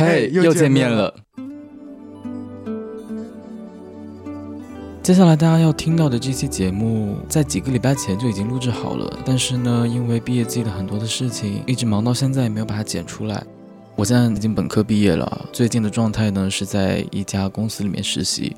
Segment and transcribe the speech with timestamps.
[0.00, 1.14] 嘿，又见面了。
[5.02, 13.44] 接下来大家要听到的这期节目，在几个礼拜前就已经录制好了，但是呢，因为毕业季的很多的事情，一直忙到现在也没有把它剪出来。
[13.94, 18.56] 我现在已经本科毕业了，最近的状态呢是在一家公司里面实习。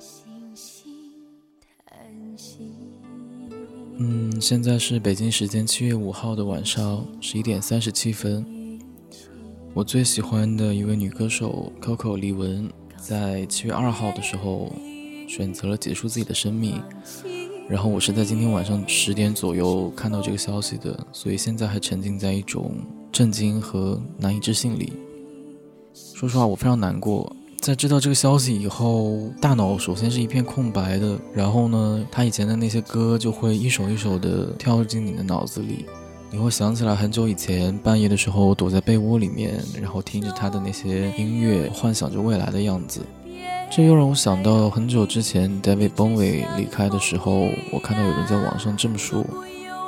[3.99, 8.62] 嗯，现在是北京时间七月五号的晚上十一点三十七分。
[9.75, 14.73] 我最喜欢的一位女歌手 Coco 李玟，在七月二号的时候。
[15.29, 16.79] 选择了结束自己的生命，
[17.67, 22.75] 然后我是在今天晚上十点左右看到这个消息的，所以现在还沉浸在一种
[23.11, 24.93] 震惊和难以置信里。
[25.95, 27.35] 说实话，我非常难过。
[27.61, 35.87] 在知道这个消息以后，大脑首先是一片空白的，然后呢，他以前的那些歌就会一首一首的跳进你的脑子里，
[36.33, 43.03] 你会想起来很久以前半夜的时候躲在被窝里面，然后听着他的那些音乐，幻想着未来的样子。
[43.71, 49.23] 这又让我想到很久之前 David Bowie 离开的时候，我看到有人在网上这么说：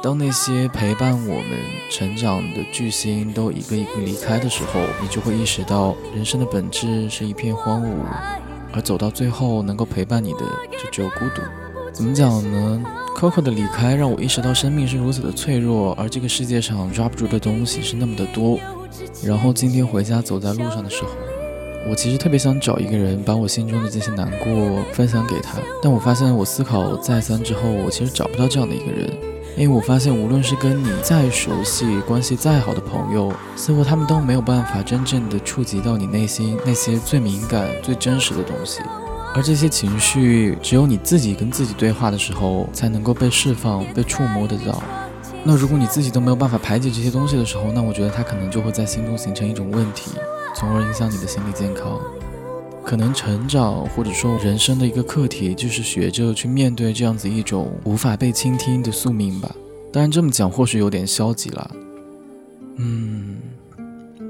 [0.02, 1.58] 当那些陪伴我们
[1.91, 7.94] 成长的巨星都一个一个离开的时候，你就会意识到人生的本质是一片荒芜，
[8.70, 10.41] 而走到最后能够陪伴你的
[10.72, 11.41] 就只有孤独。
[11.95, 12.83] 怎么讲呢
[13.17, 18.59] ？Coco 的离开让我意识到生命是如此的脆弱，而这个世界上抓不住的东西是那么的多。
[19.23, 21.11] 然后今天回家走在路上的时候。
[21.89, 29.09] 我其实特别想找一个人，把我心中的这些难过分享给他，但我发现我思考再三之后，我其实找不到这样的一个人，
[29.55, 38.81] 因为我发现无论是跟你再熟悉、关系再好的朋友，似乎他们都没有办法真正的触及到你内心那些最敏感、最真实的东西，
[39.34, 44.82] 而这些情绪只有你自己跟自己对话的时候才能够被释放、被触摸得到。
[45.42, 50.12] 那如果你自己都没有办法排解这些东西的时候，那我觉得它可能就会在心中形成一种问题。
[50.54, 52.00] 从而影响你的心理健康，
[52.84, 59.53] 可能成长或者说人生的一个课题，就是学着去面对这样子一种无法被倾听的宿命吧。
[59.92, 61.70] 当然这么讲或许有点消极了，
[62.76, 63.38] 嗯，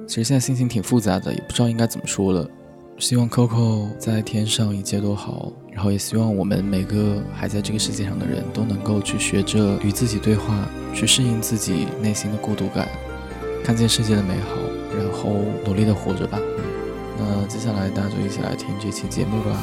[0.09, 2.49] 其实现在心情挺复杂的，也不知道应该怎么说了。
[2.99, 12.89] 希望 Coco 在天上一切都好，然后也希望我们每个还在这个世界上的人都能够去学着与自己对话，去适应自己内心的孤独感，
[13.65, 14.57] 看见世界的美好。
[14.97, 16.39] 然后努力的活着吧。
[17.19, 19.61] 那接下来大家就一起来听这期节目吧。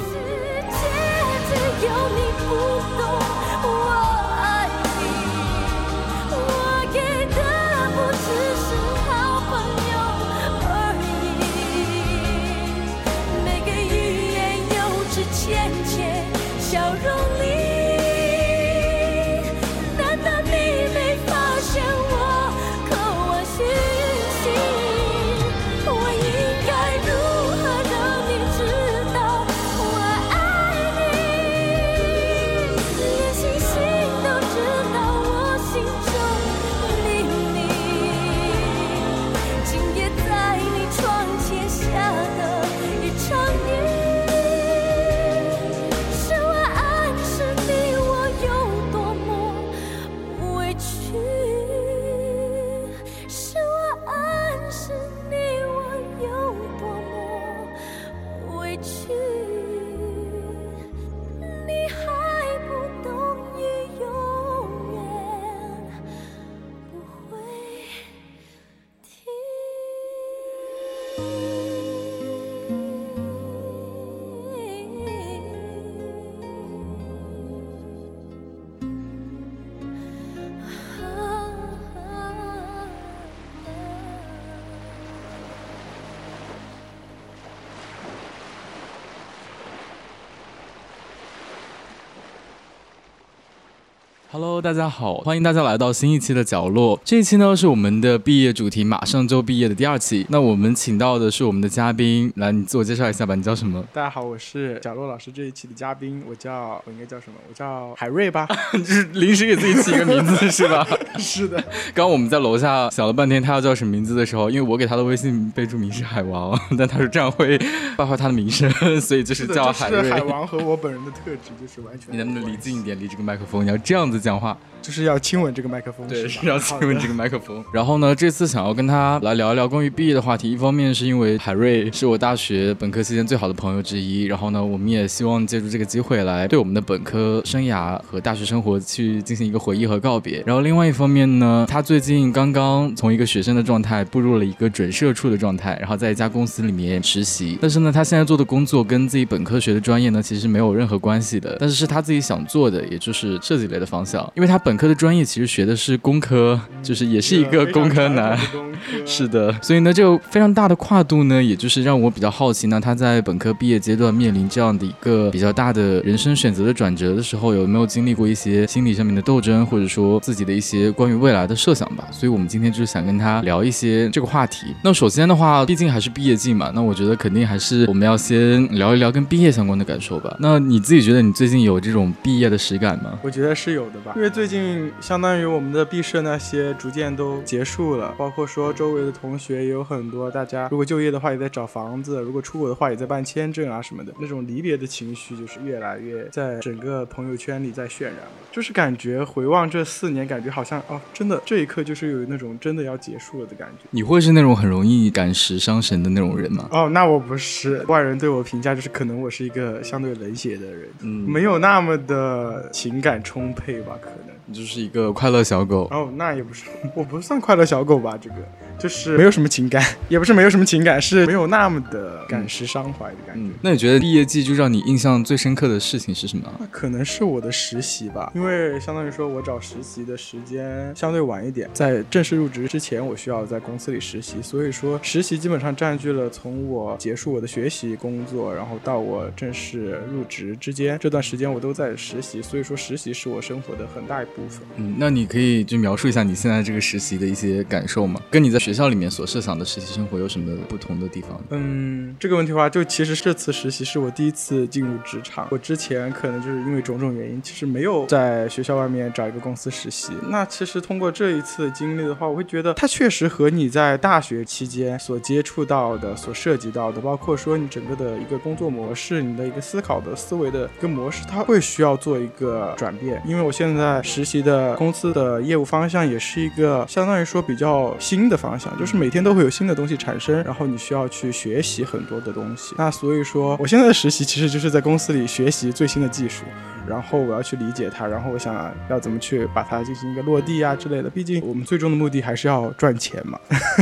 [94.62, 97.00] Hello，大家好，欢迎大家来到新一期的角落。
[97.04, 100.24] 这一期呢是我们的毕业主题，马上就毕业的第二期。
[100.30, 103.84] 那我们请到的是我们的嘉宾，来，你自我介绍一下吧，你叫什么？
[103.92, 107.40] 大家好，我是角落老师这一期的嘉宾，我叫我应该叫什么？
[107.50, 110.88] 我叫海瑞吧， 就是临时给自己起一个名字 是吧？
[111.18, 111.58] 是的。
[111.94, 117.58] 刚刚我们在楼下想了半天，他要叫什么名字的时候，因为我给他的微信备注名是海王， 但他说这样会
[117.98, 118.70] 败坏他的名声，
[119.02, 120.12] 所以就是叫海瑞。
[120.12, 122.14] 海王和我本人的特质就是完全。
[122.14, 123.66] 你能不能离近一点，离这个麦克风？
[123.66, 124.22] 你要这样子。
[124.22, 124.51] 讲话。
[124.82, 127.64] 就是要亲吻这个麦克风，对，是要亲吻这个麦克风。
[127.72, 130.52] 然后呢，这次想要跟他来聊一聊关于毕业的话题。
[130.52, 140.42] 一方面是因为海瑞是我大学本科期间最好的朋友之一，然后呢，我们也希望借助这个机会来对我们的本科生涯和大学生活去进行一个回忆和告别。
[140.48, 147.56] 然后另外一方面呢，他最近刚刚从一个学生的状态步入了一个准社畜的状态，然后在一家公司里面实习。
[147.62, 154.72] 但是呢，他现在做的工作跟自己本科学的专业呢，其实没有任何关系的，但是是他自己想做的，也就是设计类的方向，因为他本。
[154.72, 158.40] 本科的专业其实学的是工科，就是也是一个工科男，
[159.06, 159.54] 是的。
[159.62, 172.08] 所以呢，这个非常大的跨度呢，也就是让我比较好奇呢，他在本科毕业阶段面临这样的一个比较大的人生选择的转折的时候，有没有经历过一些心理上面的斗争，或者说自己的一些关于未来的设想吧？
[172.10, 174.68] 所以我们今天就是想跟他聊一些这个话题。
[174.82, 180.34] 那首先的话，毕竟还是毕业季嘛，那我觉得肯定还是我们要先聊一聊跟毕业相关的感受吧。
[180.40, 183.20] 那你自己觉得你最近有这种毕业的实感吗？
[183.22, 184.62] 我觉得是有的吧，因为最近。
[185.02, 198.16] 相当于我们的毕设那些逐渐都结束了，包括说周围的同学也有很多，大家如果就业的话也在找房子，如果出国的话也在办签证啊什么的，那种离别的情绪就是越来越在整个朋友圈里在渲染，
[198.52, 203.88] 就是感觉回望这四年，感觉好像哦，真的这一刻就是有那种真的要结束了的感觉。
[203.90, 206.70] 你会是那种很容易感时伤神的那种人吗？
[206.72, 214.10] 哦，那我不是，外人对我评价就是可能我是一个相对冷血的人，嗯，没有那么的情感充沛吧，可
[214.52, 216.66] 就是一个快乐小狗哦，那也不是，
[216.96, 218.36] 我不算快乐小狗吧，这个。
[218.82, 223.52] 就是没有什么情感， 也不是没有什么情感，是没有那么的感时伤怀的感觉。
[223.62, 226.52] 那你觉得毕业季就让你印象最深刻的事情是什么？
[226.72, 244.62] 可能是我的实习吧，因为相当于说我找实习的时间相对晚一点，在正式入职之前，我需要在公司里实习，所以说实习基本上占据了从我结束我的学习工作，然后到我正式入职之间这段时间，我都在实习，所以说实习是我生活的很大一部分。
[244.78, 248.22] 嗯，那你可以就描述一下你现在这个实习的一些感受吗？
[248.32, 251.42] 跟你在学学校里面所设想的实习生活有什么不同的地方？
[251.50, 255.46] 嗯，这个问题的话，就其实这次实习是我第一次进入职场。
[255.52, 260.14] 我之前可能就是因为种种原因，其实没有在学校外面找一个公司实习。
[260.30, 273.22] 那其实通过这一次经历的话，我会觉得它确实和你在大学期间所接触到的、所涉及到的，包括说你整个的一个工作模式、你的一个思考的思维的一个模式，它会需要做一个转变。
[273.26, 278.72] 因为我现在实习的公司的业务方向也是一个相当于说比较新的方向。
[278.80, 282.76] 就是每天都会有新的东西产生，然后你需要去学习很多的东西。
[282.78, 286.44] 那所以说，我现在的实习其实就是在公司里学习最新的技术。
[286.88, 291.08] 然后我要去理解它，然后我想要怎么去把它进行一个落地啊之类的。
[291.08, 293.40] 毕竟我们最终的目的还是要赚钱嘛。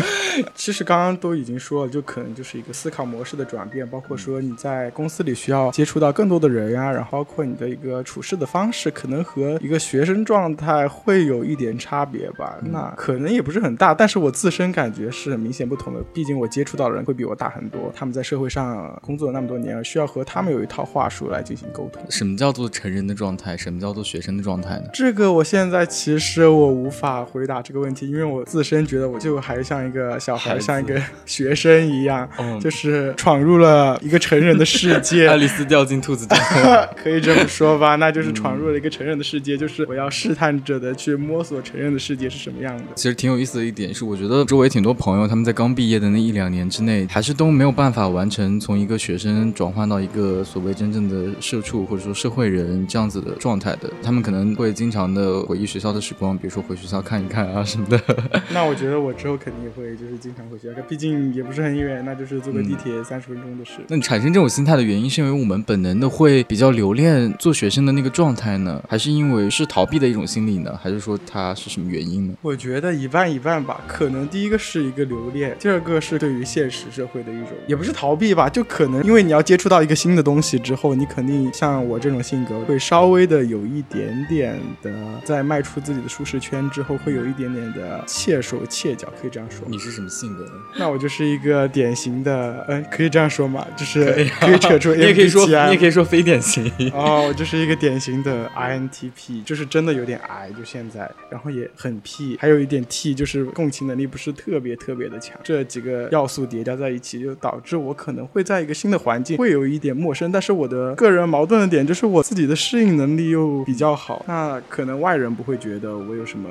[0.54, 12.57] 其实刚刚都已经说了，就可能就是一个思考模式的转变，包括说你在公司里需要接触到更多的人呀，然后包括你的一个处事的方式，可能和一个学生状态会有一点差别吧。
[12.63, 16.02] 那可能也不是很大，但是我自身感觉是很明显不同的。
[16.14, 22.04] 毕竟我接触到的人会比我大很多，他们在社会上工作了那么多年，需要和他们有一套话术来进行沟通。
[22.10, 22.90] 什么叫做成？
[22.90, 24.86] 人的状态，什么叫做学生的状态呢？
[24.92, 32.28] 这个我现在其实我无法回答这个问题，因为我自身觉得我就还像一个小孩，像一个学生一样，
[32.60, 35.28] 就是闯入了一个成人的世界。
[35.28, 36.36] 爱丽丝掉进兔子洞，
[36.98, 37.96] 可以这么说吧？
[37.98, 42.86] 那就是闯入了一个成人的世界，就是我要试探着的去摸索成人的世界是什么样的。
[42.96, 52.88] 其实挺有意思的一点是，我觉得周围挺多朋友，他们在刚毕业的那一两年之内，还是都没有办法完成从一个学生转换到一个所谓真正的社畜或者说社会人。
[52.88, 58.01] 这样子的状态的，他们可能会经常的回忆学校的时光，比如说回学校看一看啊什么的。
[58.51, 63.74] 那我觉得我之后肯定也会就是经常回学校，毕竟也不是很远，那就是坐个地铁三十分钟的事。
[63.88, 70.76] 那你产生这种心态的原因，是因为我们本能的会比较留恋做学生的那个状态呢，还是因为是逃避的一种心理呢？
[70.81, 72.33] 还是说它是什么原因呢？
[72.42, 82.60] 我觉得一半一半吧，可能第一个是一个留恋，第二个是对于现实社会的一种，也不是逃避吧，就可能因为你要接触到一个新的东西之后，你肯定像我这种性格。
[82.68, 84.92] 会稍微的有一点点的，
[85.24, 89.66] 在迈出自己的舒适圈之后，会有一点点的怯手怯脚，可以这样说。
[89.68, 90.52] 你是什么性格呢？
[90.78, 94.06] 那我就是一个典型的，嗯，可以这样说吗，就是
[94.40, 96.72] 可以扯出， 你也可以说，你也可以说非典型。
[96.94, 105.36] 哦，我就是一个典型的 INTP，就是真的有点 I，就现在，然后也很 P，还有一点 T，就是共情能力不是特别特别的强。
[105.44, 110.31] 这几个要素叠加在一起，就导致我可能会在一个新的环境会有一点陌生。
[110.31, 112.56] 但是我的个人矛盾的点就是我自己的。
[112.59, 116.50] 适应能力又比较好，那可能外人不会觉得我有什么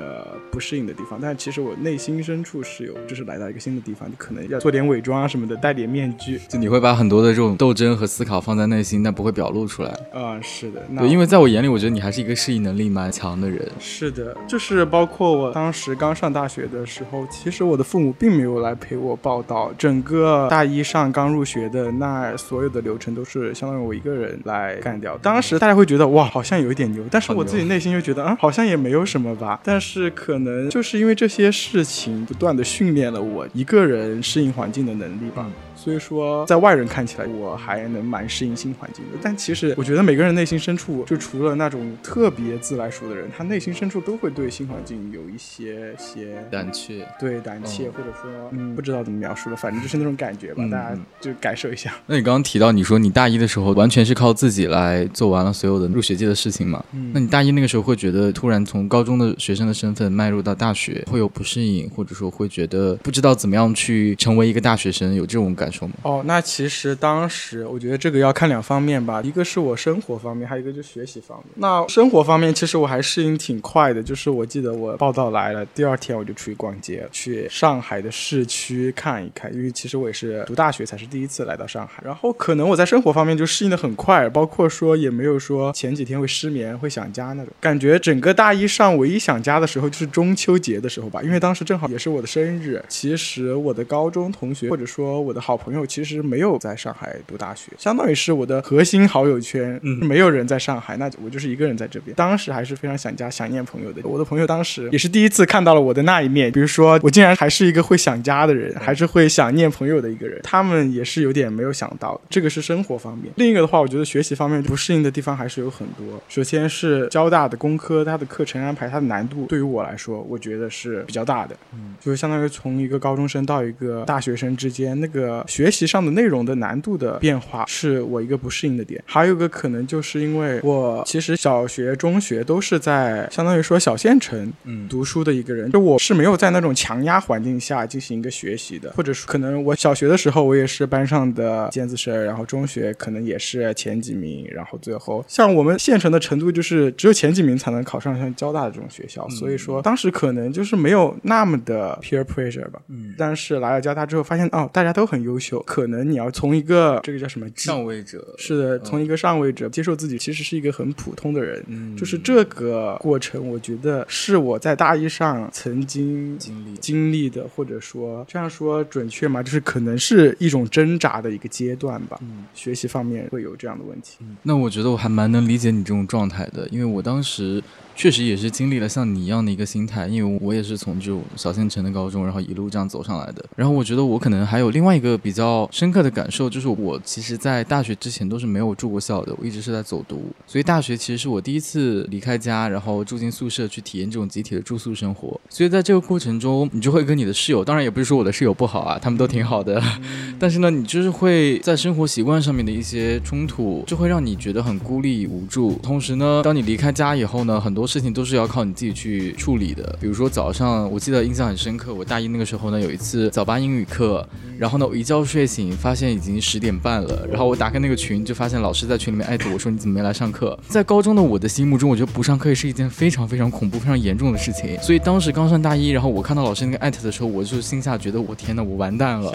[0.51, 6.39] 不适应的地方，但其实我内心深处是有，就是来到一个新的地方，就可能要做点伪装啊什么的，戴点面具。
[6.49, 9.91] 就你会把很多的这种斗争和思考放在内心，但不会表露出来。
[10.11, 13.65] 啊，是的，对，因为在我眼里，我觉得你还是一个适应能力蛮强的人。
[13.79, 25.17] 是的，就是包括我当时刚上大学的时候，其实我的父母并没有来陪我报道，整个大一上刚入学的那所有的流程都是相当于我一个人来干掉。
[25.21, 29.59] 当时大家会觉得哇，好像有一点牛，但是我自己内心又觉得啊，好像也没有什么吧。
[29.63, 35.45] 但是可能就是因为这些事情不断的训练了我一个人适应环境的能力吧。
[35.81, 39.17] 所以说，在外人看起来，我还能蛮适应新环境的。
[39.21, 50.67] 但其实，我觉得每个人内心深处，就除了那种特别自来熟的人，他内心深处都会对新环境有一些些胆怯，对胆怯，或者说，嗯，不知道怎么描述了，反正就是那种感觉吧。
[50.69, 51.95] 大家就感受一下。
[52.07, 56.83] 那你刚刚提到，你说你大一的时候完全是靠自己来做完了所有的入学季的事情嘛？
[56.91, 57.11] 嗯。
[57.13, 65.68] 那你大一那个时候会觉得，突然从高中的学生的身份迈入到大学，会有不适应，或者说会觉得不知道怎么样去成为一个大学生，有这种感
[66.01, 71.47] 哦，那其实当时我觉得这个要看两方面吧，一个是我生活方面，还有一个就学习方面。
[71.55, 82.01] 那生活方面，其实我还适应挺快的，就是我记得我报道来了，第二天我就出去逛街，去上海的市区看一看，因为其实我也是读大学才是第一次来到上海。
[82.05, 87.99] 然后可能我在生活方面就适应的很快，包括说也没有说前几天会失眠、会想家那种感觉。
[87.99, 92.83] 整个大一上唯一想家的时候就是中秋节的时候吧，因为当时正好也是我的生日。
[92.87, 95.85] 其实我的高中同学或者说我的好朋友。
[95.85, 102.15] 其实没有在上海读大学，相当于是我的核心好友圈，嗯，没有人在上海，那我就是一个人在这边。
[102.15, 104.01] 当时还是非常想家、想念朋友的。
[104.03, 110.39] 我的朋友当时也是第一次看到了我的那一面，比如说我竟然还是一个会想家的人，还是会想念朋友的一个人。
[110.43, 113.33] 他们也是有点没有想到，这个是生活方面。
[113.35, 116.21] 另一个的话，我觉得学习方面不适应的地方还是有很多。
[116.27, 121.55] 首先是交大的工科，它的课程安排，它的难度对于我来说，我觉得是比较大的。
[121.73, 125.89] 嗯，就是相当于从一个高中生到一个大学生之间，那个学习。
[125.89, 134.87] 上的内容的难度的变化是我一个不适应的点，还有个可能就是因为我其实小学、中学都是在相当于说小县城嗯。
[134.87, 169.41] 读书的一个人，就我是没有在那种强压环境下进行一个学习的，或者说可能我小学的时候我也是班上的尖子生，然后中学可能也是前几名，然后最后像我们县城的程度就是只有前几名才能考上像交大的这种学校，所以说当时可能就是没有那么的 peer pressure 吧，嗯，但是来了交大之后发现哦大家都很优秀，可能你要从一个这个叫什么上位者，是的，从一个上位者接受自己其实是一个很普通的人，嗯，就是这个过程，我觉得是我在大一上曾经经历经历的，或者说这样说准确吗？
[169.41, 172.19] 就是可能是一种挣扎的一个阶段吧。
[172.21, 174.17] 嗯，学习方面会有这样的问题。
[174.43, 177.63] 那我觉得我还蛮能理解你这种状态的，因为我当时。
[177.99, 183.43] 确实也是经历了像你一样的一个心态，因为我也是从这种小县城的高中，然后一路这样走上来的。
[183.57, 190.23] 然后我觉得我可能还有另外一个比较深刻的感受，就是我其实，在大学之前都是没有住过校的，我一直是在走读。
[190.47, 195.37] 所以大学其实是我第一次离开家，然后住进宿舍去体验这种集体的住宿生活。
[195.49, 199.83] 所以在这个过程中，你就会跟你的室友，当然也不是说我的室友不好啊，他们都挺好的。
[200.39, 205.73] 但是呢，你就是会在生活习惯上面的一些冲突，就会让你觉得很孤立无助。
[205.83, 207.88] 同时呢，当你离开家以后呢，很多。
[207.89, 209.97] 事情都是要靠你自己去处理的。
[209.99, 214.23] 比如说早上，我记得印象很深刻，我大一那个时候呢，有一次早八英语课，
[214.59, 217.25] 然后呢，我一觉睡醒，发现已经十点半了。
[217.27, 220.57] 然后我打开那个群，就发现老师在群里面艾特我说你怎么没来上课？
[220.67, 224.77] 在高中的我的心目中，我觉得不上课也是一件非常非常恐怖、非常严重的事情。
[224.83, 229.33] 所以当时刚上大一，然后我看到老师那个艾特的时候，我就心下觉得我天呐，我完蛋了。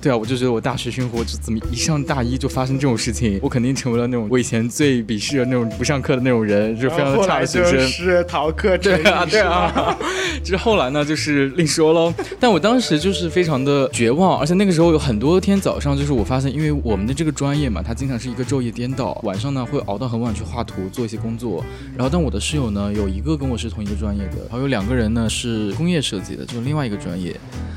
[0.00, 7.77] 对啊，我就觉得我大学生活就怎么一上大一就发生这种事情，我肯定成为了那种我以前最鄙视的那种不上课的那种人，就非常的差的学生。
[7.86, 9.96] 是逃课，对啊，对啊。
[10.42, 12.12] 就是后来呢，就是另说喽。
[12.40, 21.64] 但我当时就是非常的绝望，而且那个时候有很多天早上，就是我发现，因为我们的这个专业嘛，它经常是一个昼夜颠倒，晚上呢会熬到很晚去画图做一些工作。
[21.96, 27.34] 然后，但我的室友呢，有一个跟我是同一个专业的，然后有两个人呢是工业设计的，就是另外一个专业。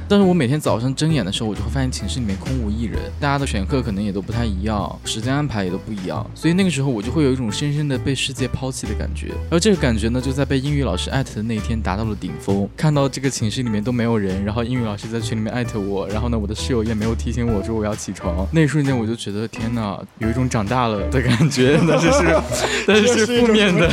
[0.07, 9.31] 但是我每天早上睁眼的时候，我就会发现寝室里面空无一人，大家的选课可能也都不太一样，时间安排也都不一样，所以那个时候我就会有一种深深的被世界抛弃的感觉。
[9.49, 12.69] 而这个感觉呢，就在被英语老师艾特的那一天达到了顶峰。
[12.77, 22.41] 看到这个寝室里面都没有人，然后英语老师在群里面艾特我，然后呢，我的室友也没有提醒我说我要起床，那一瞬间我就觉得天哪，有一种长大了的感觉，但是是，
[22.85, 23.89] 但是是负面的。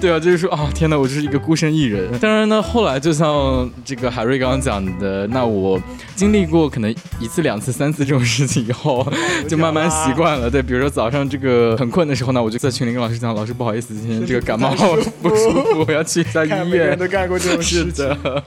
[0.00, 2.16] 对啊，就是说啊，天哪，我就是一个孤身一人。
[2.18, 5.14] 当然呢，后来就像这个海瑞刚刚讲的。
[5.14, 5.78] 呃，那我
[6.16, 9.06] 经历过可能一次、两次、三次这种事情以后，
[9.46, 10.50] 就慢慢习惯了。
[10.50, 14.74] 对，比如说早上这个很困的时候呢，我就在群里跟老师讲，老师不好意思，今天这个感冒
[15.22, 16.98] 不舒服，我要去一下医院。
[16.98, 18.44] 都干过这种事的。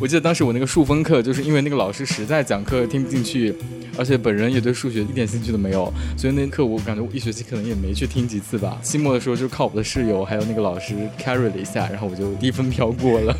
[0.00, 3.54] 我记得当时我那个数分课，就是因为那个老师实在讲课听不进去，
[3.96, 8.78] 而且本人也对数学一点兴趣都没有，所以那课我感觉我一学期可能也没去听几次吧。
[8.82, 13.36] 期末的时候就靠我的室友还有那个老师 carry 了一下，然后我就低分飘过了。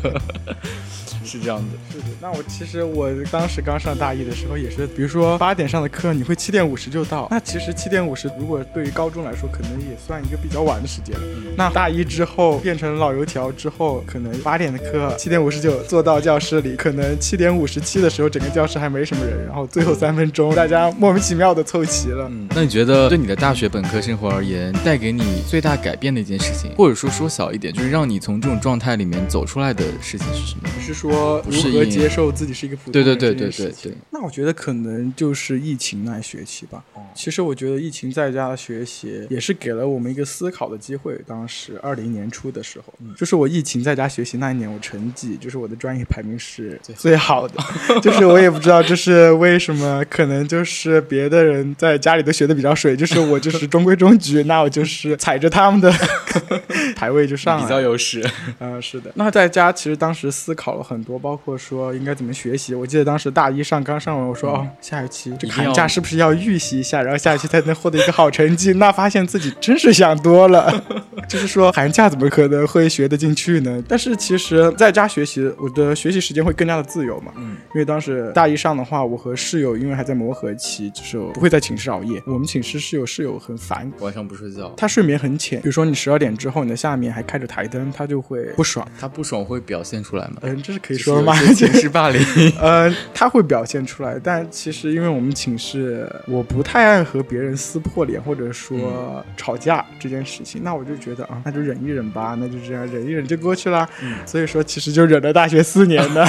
[1.25, 2.05] 是这样的，是的。
[2.21, 7.27] 那我其实我当时刚上大一的时候也是，比如说八点上的课，你会七点五十就到。
[7.31, 11.21] 那其实七点五十，如果对于高中来说，可能也算一个比较晚的时间了。
[11.57, 22.27] 那大一之后变成老油条之后，可能八点的课，七点五十九坐到教室里，可能七点五十七的时候，整个教室还没什么人，然后最后三分钟，大家莫名其妙的凑齐了。
[22.29, 30.69] 嗯，那你觉得对你的大学本科生活而言，带给你最大改变的一件事情，或者说说小一点，就是让你从这种状态里面走出来的事情是什么？
[30.79, 31.14] 是说。
[31.49, 33.05] 如何接受自己是一个普通人？
[33.05, 33.93] 对对对对对对。
[34.11, 36.83] 那我觉得可能就是疫情那一学期吧。
[37.13, 41.19] 其实我觉得疫情在家的学习也是给了我们一个思考的机会。
[41.25, 47.55] 当时二零年初的时候，就是我疫情在家学习那一年，我成绩就是我的专业排名是最好的。
[48.01, 55.91] 就是我也不知道这是为什么，可能就是别的人在家里都学的比较水， 就是我就是中规中矩，那我就是踩着他们的
[56.95, 58.27] 排位就上了，比较优势。
[58.59, 59.11] 嗯，是的。
[59.15, 61.17] 那在家其实当时思考了很多。
[61.17, 68.73] 包括说应该怎么学习，我记得当时大一上刚上完，我说哦，下学期这个寒假是不是要预习一下，然后下学期才能获得一个好成绩？
[68.73, 70.83] 那发现自己真是想多了，
[71.29, 73.81] 就是说寒假怎么可能会学得进去呢？
[73.87, 77.31] 但是其实在家学习，我的学习时间会更加的自由嘛。
[77.37, 82.21] 嗯，因为当时大一上的话，我和室友因为还在磨合期，就是不会在寝室熬夜。
[82.25, 85.61] 我们寝室室友室友很烦，晚上不睡觉，他睡眠很浅。
[85.61, 88.85] 比如说你十二点之后，你的下面还开着台灯，他就会不爽。
[88.99, 90.37] 他不爽会表现出来吗？
[90.41, 90.94] 嗯，这是可以。
[90.97, 92.21] 说嘛， 寝室霸凌，
[92.59, 103.87] 呃，他会表现出来，但其实因为我们寝室，我不太爱和别人撕破脸或者说吵架这件事情，那我就觉得啊，那就忍一忍吧，那就这样忍一忍就过去了。
[104.25, 106.27] 所以说，其实就忍了大学四年的，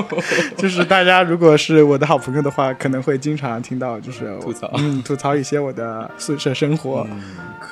[0.56, 7.06] 就是大家如果是我的好朋友的话，可能会经常听到就是吐槽，嗯，吐槽一些我的宿舍生活，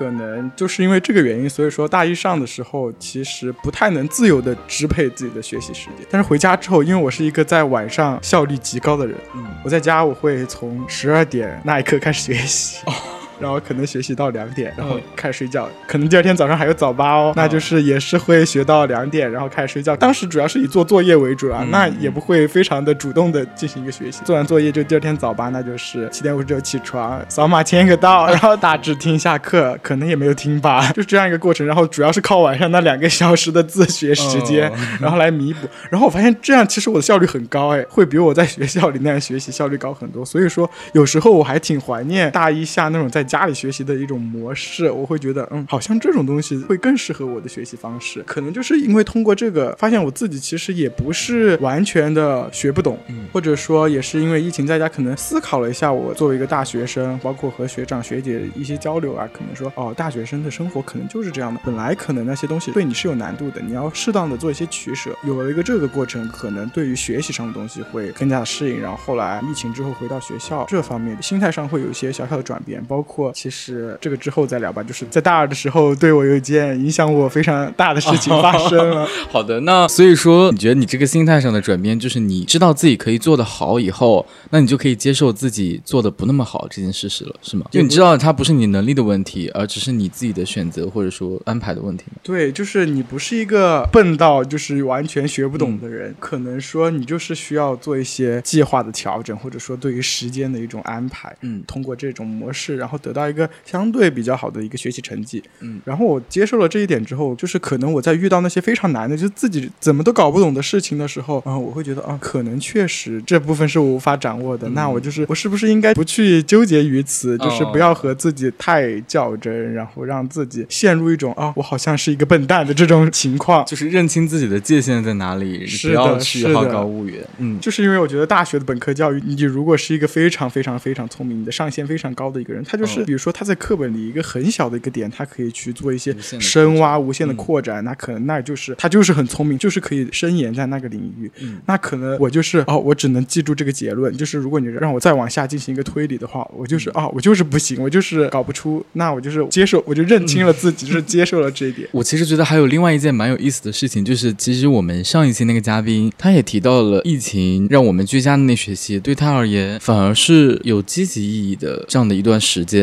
[0.00, 6.40] 可能就是因为这个原因，所以说大一上的时候，其实不太能自由的支配自己的学习时间，但是回。
[6.40, 12.78] 家之后，因为我是一个在晚上效率极高的人，嗯，我在家我会从十二点那一刻开始学习。
[13.40, 15.68] 然后可能学习到两点，然后开始睡觉。
[15.86, 19.96] 可能第二天早上还有早八哦，那就是也是会学到两点，然后开始睡觉。
[19.96, 24.20] 当时主要是以做作业为主啊，那也不会非常的主动的进行一个学习。
[24.24, 31.66] 做完作业就第二天早八，那就是七点五十九起床，扫码签个到， 然后大致听一下课，可能也没有听吧， 就这样一个过程。
[31.66, 35.66] 然后主要是靠晚上那两个小时的自学时间， 然后来弥补。
[35.88, 40.24] 然后我发现这样其实我的效率很高，哎，会比我在学校里那样学习效率高很多。
[40.24, 43.24] 所以说有时候我还挺怀念大一下那种在。
[43.30, 48.20] 家里学习的一种模式，我会觉得，嗯，好像这种东西会更适合我的学习方式。
[48.26, 61.60] 可能就是因为通过这个，发现我自己其实也不是完全的学不懂，嗯，或者说也是因为疫情在家，可能思考了一下，我作为一个大学生，包括和学长学姐一些交流啊，可能说，哦，大学生的生活可能就是这样的。
[61.64, 65.16] 本来可能那些东西对你是有难度的，你要适当的做一些取舍。
[65.22, 68.80] 有了一个这个过程，可能对于学习上的东西会更加的适应。
[68.80, 73.19] 然后后来疫情之后回到学校，这方面心态上会有一些小小的转变，包括。
[73.34, 74.80] 其实这个之后再聊吧。
[74.82, 79.06] 就是在大二的时候，对我有一件影响我非常大的事情 发生了。
[79.28, 87.66] 好的，那所以说，你觉得你这个心态上的转变，就是你知道自己可以做得好以后，那你就可以接受自己做的不那么好这件事实了，是吗？
[87.70, 92.18] 就你知道它不是你能力的问题，而只是你自己的选择或者说安排的问题吗？
[92.22, 101.36] 对，就是你不是一个笨到就是完全学不懂的人，可能说你就是需要做一些计划的调整，或者说对于时间的一种安排。
[101.42, 103.48] 嗯，通过这种模式，然后得到一个。
[103.64, 127.24] 相对比较好的一个学习成绩，嗯，然后我接受了这一点之后，就是可能我在遇到那些非常难的，就自己怎么都搞不懂的事情的时候，啊，我会觉得啊，可能确实这部分是我无法掌握的，那我就是我是不是应该不去纠结于此，就是不要和自己太较真，然后让自己陷入一种啊，我好像是一个笨蛋的这种情况，就是认清自己的界限在哪里，不要去好高骛远。
[127.38, 132.99] 嗯，就是因为我觉得大学的本科教育，你如果是一个非常非常非常聪明、你的上限非常高的一个人，他就是。
[133.00, 141.30] 是比如说他在课本里一个很小的一个点，他可以去做一些深挖、无限的嗯扩展，那可能那就是他就是很聪明，就是可以深研在那个领域。
[141.40, 151.88] 嗯那可能我就是哦，我只能记住这个结论，就是如果你让我再往下进行一个推理的话，我就是嗯哦，我就是不行，我就是搞不出，那我就是接受，我就认清了自己， 就是接受了这一点。
[151.92, 162.79] 我其实觉得还有另外一件蛮有意思的事情，就是其实我们上一期那个嘉宾，他也提到了疫情让我们居家的那学期，对他而言反而是有积极意义的这样的一段时间。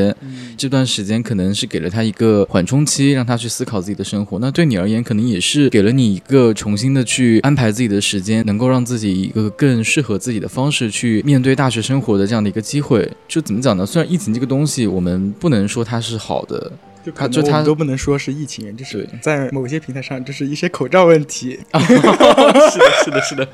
[0.57, 4.39] 这段时间可能是给了他一个缓冲期，让他去思考自己的生活。
[4.39, 13.09] 那对你而言，可能也是给了你一个重新的去安排自己的时间，能够让自己一个更适合自己的方式去面对大学生活的这样的一个机会。
[13.27, 13.85] 就怎么讲呢？
[13.85, 16.71] 虽然疫情这个东西，我们不能说它是好的，
[17.07, 21.57] 就他就他都不能说是疫情，就是在某些平台上，就是一些口罩问题。
[21.79, 23.47] 是的，是的，是的。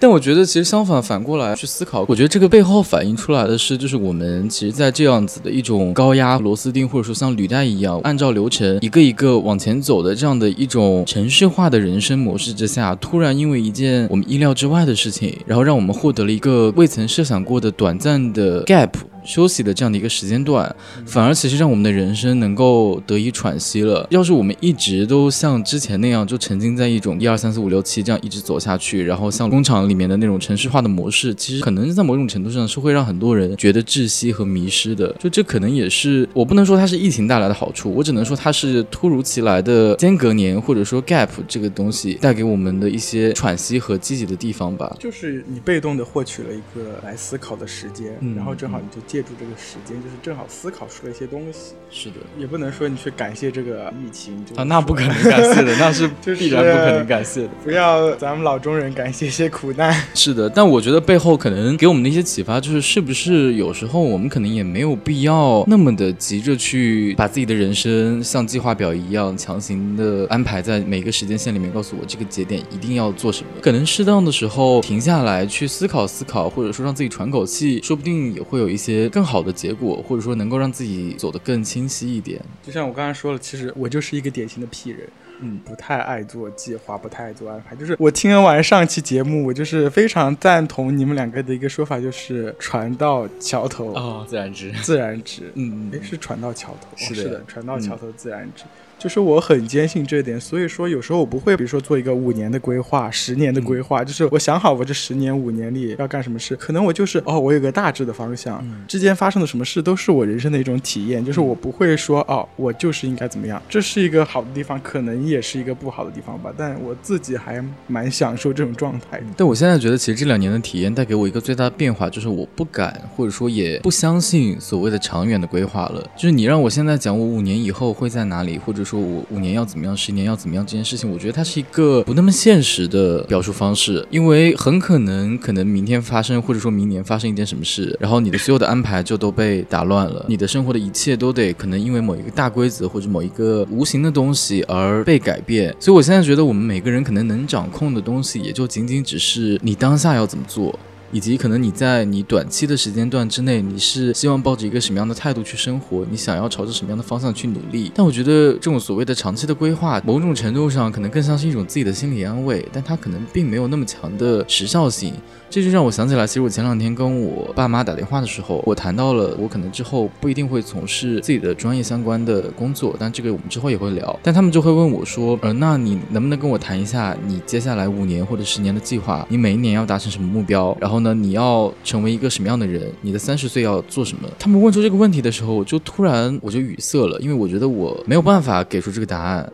[0.00, 18.90] 但我觉得其实相反，反过来去思考，我觉得这个背后反映出来的是，就是我们其实，在这样子的一种高压螺丝钉，或者说像履带一样，按照流程一个一个往前走的这样的一种程序化的人生模式之下，突然因为一件我们意料之外的事情，然后让我们获得了一个未曾设想过的短暂的 gap。
[19.26, 24.06] 休息的这样的一个时间段，反而其实让我们的人生能够得以喘息了。
[24.10, 35.14] 要是我们一直都像之前那样，就沉浸在一种一二三四五六七这样一直走下去，然后像工厂里面的那种城市化的模式，其实可能在某种程度上是会让很多人觉得窒息和迷失的。
[35.18, 44.96] 就这可能也是我不能说它是疫情带来的好处，我只能说它是突如其来的间隔年或者说 gap 这个东西带给我们的一些喘息和积极的地方吧。
[45.00, 51.72] 就是你被动的获取了一个来思考的时间，嗯然后正好你就借助这个时间，就是正好思考出了一些东西。
[51.90, 57.48] 是的，也不能说你去感谢这个疫情，就啊，那不可能感谢的，那 是必然不可能感谢的。
[57.64, 59.90] 不要咱们老中人感谢一些苦难。
[60.14, 73.48] 是的，但我觉得背后可能给我们的一些启发，就是是不是有时候我们可能也没有必要那么的急着去把自己的人生像计划表一样强行的安排在每个时间线里面，告诉我这个节点一定要做什么。
[73.62, 82.40] 可能适当的时候停下来去思考思考，或者说让自己喘口气，说不定也会有一些更好的结果，或者说能够让自己走得更清晰一点。
[82.62, 85.08] 就像我刚才说了，其实我就是一个典型的 P 人，
[85.40, 87.74] 嗯，不太爱做计划，不太爱做安排。
[87.76, 95.52] 就是我听完上期节目，我就是非常赞同你们两个的一个说法，就是船到桥头哦，自然直，自然直。
[95.54, 98.64] 嗯哎，是船到桥头，是的哦是的，船到桥头自然直。
[98.98, 119.26] 就是我很坚信这点，所以说有时候我不会，比如说做一个五年的规划、十年的规划，就是我想好我这十年、五年里要干什么事，可能我就是哦，我有个大致的方向，之间发生的什么事都是我人生的一种体验，就是我不会说哦，我就是应该怎么样，这是一个好的地方，可能也是一个不好的地方吧，但我自己还蛮享受这种状态的。
[119.36, 126.02] 但我现在觉得，其实这两年的体验带给我一个最大的变化，就是我不敢，或者说也不相信所谓的长远的规划了。
[126.16, 145.74] 就是你让我现在讲我五年以后会在哪里，或者说我五年要怎么样，十年要怎么样这件事情，我觉得它是一个不那么现实的表述方式，因为很可能可能明天发生，或者说明年发生一件什么事，然后你的所有的安排就都被打乱了，你的生活的一切都得可能因为某一个大规则或者某一个无形的东西而被改变。
[145.80, 150.78] 所以我现在觉得，我们每个人可能能掌控的东西，也就仅仅只是你当下要怎么做。
[151.12, 157.90] 以及可能你在你短期的时间段之内，你是希望抱着一个什么样的态度去生活，你想要朝着什么样的方向去努力。
[157.94, 165.14] 但我觉得这种所谓的长期的规划，某种程度上可能更像是一种自己的心理安慰，但它可能并没有那么强的时效性。
[165.48, 174.18] 这就让我想起来，其实我前两天跟我爸妈打电话的时候，我谈到了我可能之后不一定会从事自己的专业相关的工作，但这个我们之后也会聊。
[174.22, 179.24] 但他们就会问我说，呃，那你能不能跟我谈一下你接下来五年或者十年的计划？
[179.30, 180.76] 你每一年要达成什么目标？
[180.80, 182.92] 然后呢，你要成为一个什么样的人？
[183.00, 184.28] 你的三十岁要做什么？
[184.38, 189.50] 他们问出这个问题的时候，我就突然我就语塞了，因为我觉得我没有办法给出这个答案。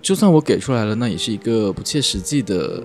[0.00, 2.82] 就算我给出来了，那也是一个不切实际的。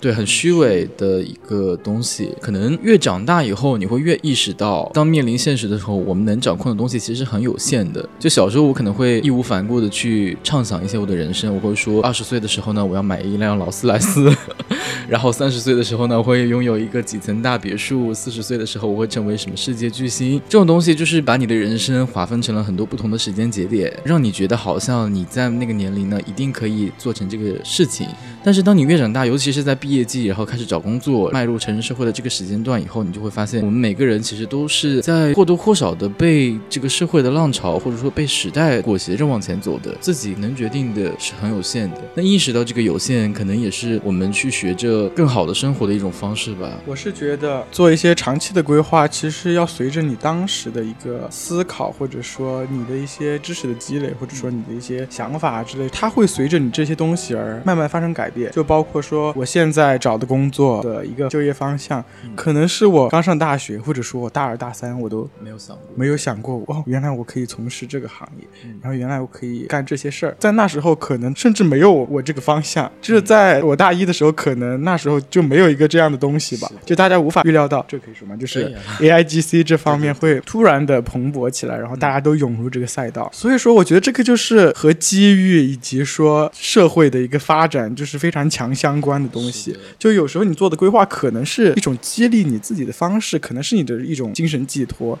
[0.00, 2.32] 对，很虚伪的一个东西。
[2.40, 8.08] 可能越长大以后，你会越意识到，当面临现实的时候，我们能掌控的东西其实很有限的。
[8.18, 11.54] 就小时候，我可能会义无反顾的去畅想一些我的人生。
[11.54, 14.30] 我会说，二十岁的时候呢，我要买一辆劳斯莱斯；
[15.06, 20.40] 然后三十岁的时候呢，我会拥有一个几层大别墅；四十岁的时候，我会成为什么世界巨星。
[20.48, 28.06] 这种东西就是把你的人生划分成了很多不同的时间节点，让你觉得好像你在那个年龄呢，一定可以做成这个事情。
[28.42, 39.94] 但是当你越长大，尤其是在毕业季，然后开始找工作，迈入成人社会的这个时间段以后，你就会发现，我们每个人其实都是在或多或少的被这个社会的浪潮，或者说被时代裹挟着往前走的。
[40.00, 41.96] 自己能决定的是很有限的。
[42.14, 46.70] 那意识到这个有限，可能也是我们去学着更好的生活的一种方式吧。
[46.86, 58.50] 我是觉得做一些长期的规划，其实要随着你当时的一个思考，或者说你的一些知识的积累，或者说你的一些想法之类，它会随着你这些东西而慢慢发生改变。
[58.52, 68.46] 就包括说我现在找的工作的一个就业方向，可能是我刚上大学，或者说我大二大三，我都没有想过，没有想过哦，原来我可以从事这个行业，
[68.80, 70.36] 然后原来我可以干这些事儿。
[70.38, 78.36] 在那时候，可能甚至没有我这个方向，就是在我大一的时候，可能那时候就没有一个这样的东西吧，就大家无法预料到，这可以说吗？
[78.36, 83.30] 就是 A I G C 这方面会突然的蓬勃起来，然后大家都涌入这个赛道。
[83.32, 89.74] 所以说，我觉得这个就是和机遇以及说社会的一个发展，就是非常强相关的东西。
[89.98, 95.18] 就有时候你做的规划，可能是一种激励你自己的方式，可能是你的一种精神寄托。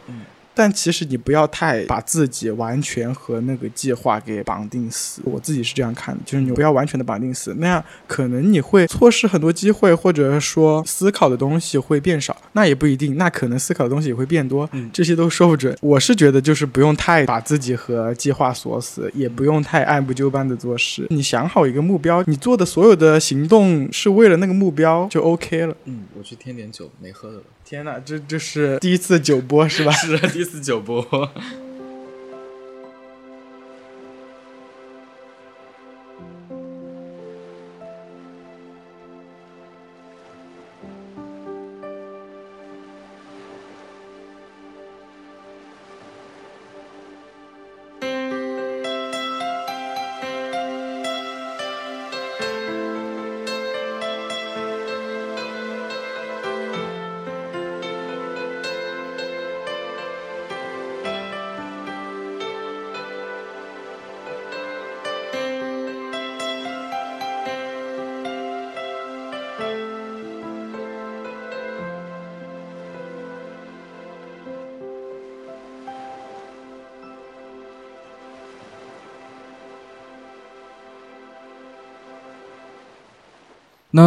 [0.54, 15.76] 但其实你不要太把自己完全和那个计划给绑定死，我自己是这样看的，就是你不要完全的绑定死，那样可能你会错失很多机会，或者说思考的东西会变少，那也不一定，那可能思考的东西也会变多，这些都说不准。
[15.80, 21.06] 我是觉得就是不用太把自己和计划锁死，也不用太按部就班的做事。
[21.10, 25.74] 你想好一个目标，你做的所有的行动是为了那个目标就 OK 了。
[25.84, 27.42] 嗯，我去添点酒，没喝的了。
[27.70, 29.92] 天哪，这这是第一次酒播是吧？
[30.02, 31.00] 是第一次酒播。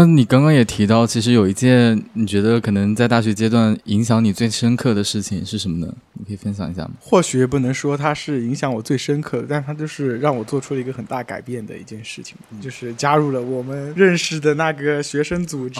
[0.03, 5.93] 那你刚刚也提到，其实有一件你觉得可能在大学阶段影响你最深刻的事情是什么呢？
[6.19, 6.91] 你可以分享一下吗？
[6.99, 15.79] 或许也不能说它是影响我最深刻的，但它就是让我做出了一个很大改变的一件事情，就是加入了我们认识的那个学生组织。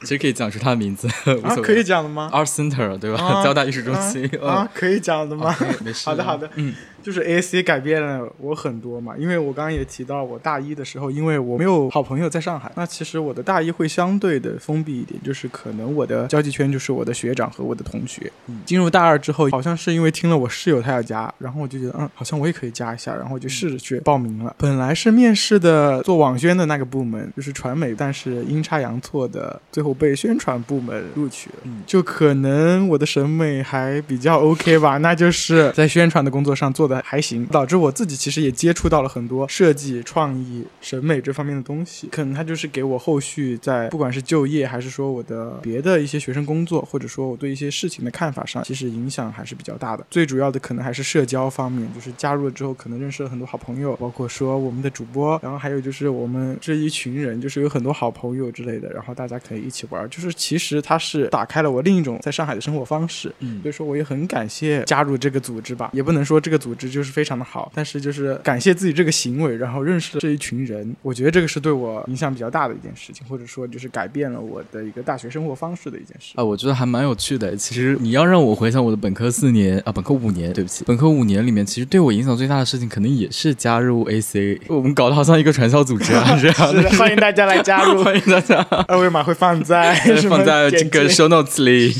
[0.00, 1.08] 其实可以讲出他的名字
[1.42, 3.42] 啊，可以讲的吗？Art Center 对吧？
[3.42, 5.56] 交大艺术中心啊，可以讲的吗？
[5.82, 6.04] 没事。
[6.04, 6.74] 好的，好的，嗯。
[7.06, 18.32] 就是 A C 改变了我很多嘛，因为我刚刚也提到，我大一的时候，因为我没有好朋友在上海，那其实我的大一会相对的封闭一点，就是可能我的交际圈就是我的学长和我的同学。
[18.48, 24.52] 嗯进入大二之后，好像是因为听了我室友他要加，然后我就觉得，嗯，好像我也可以加一下，然后我就试着去报名了。
[24.58, 31.56] 本来是面试的做网宣的那个部门，就是传媒，但是阴差阳错的，最后被宣传部门录取了。
[31.62, 36.95] 嗯就可能我的审美还比较 OK 吧，那就是在宣传的工作上做的。
[37.04, 42.08] 还行，导致我自己其实也接触到了很多设计、创意、审美这方面的东西。
[42.08, 50.06] 可能它就是给我后续在不管是就业，还是说我的别的一些学生工作，或者说我对一些事情的看法上，其实影响还是比较大的。
[50.10, 60.08] 最主要的可能还是社交方面，就是加入了之后，可能认识了很多好朋友，包括说我们的主播，然后还有就是我们这一群人，就是有很多好朋友之类的，然后大家可以一起玩。
[60.08, 63.34] 就是其实它是打开了我另一种在上海的生活方式。
[63.40, 66.85] 嗯，所以说我也很感谢加入这个组织吧，也不能说这个组织。
[66.88, 76.44] 就是非常的好，但是就是感谢自己这个行为，然后认识了这一群人，我觉得这个是对我影响比较大的一件事情，或者说就是改变了我的一个大学生活方式的一件事啊。
[76.44, 77.56] 我觉得还蛮有趣的。
[77.56, 84.60] 其实你要让我回想我的本科四年啊，本科五年，对不起，本科五年里面，其实对我影响最大的事情，可能也是加入 AC。
[84.68, 86.90] 我们搞得好像一个传销组织啊，这样的。
[86.90, 88.56] 欢迎大家来加入， 欢迎大家。
[88.88, 89.94] 二维码会放在
[90.28, 91.94] 放在这个 show notes 里。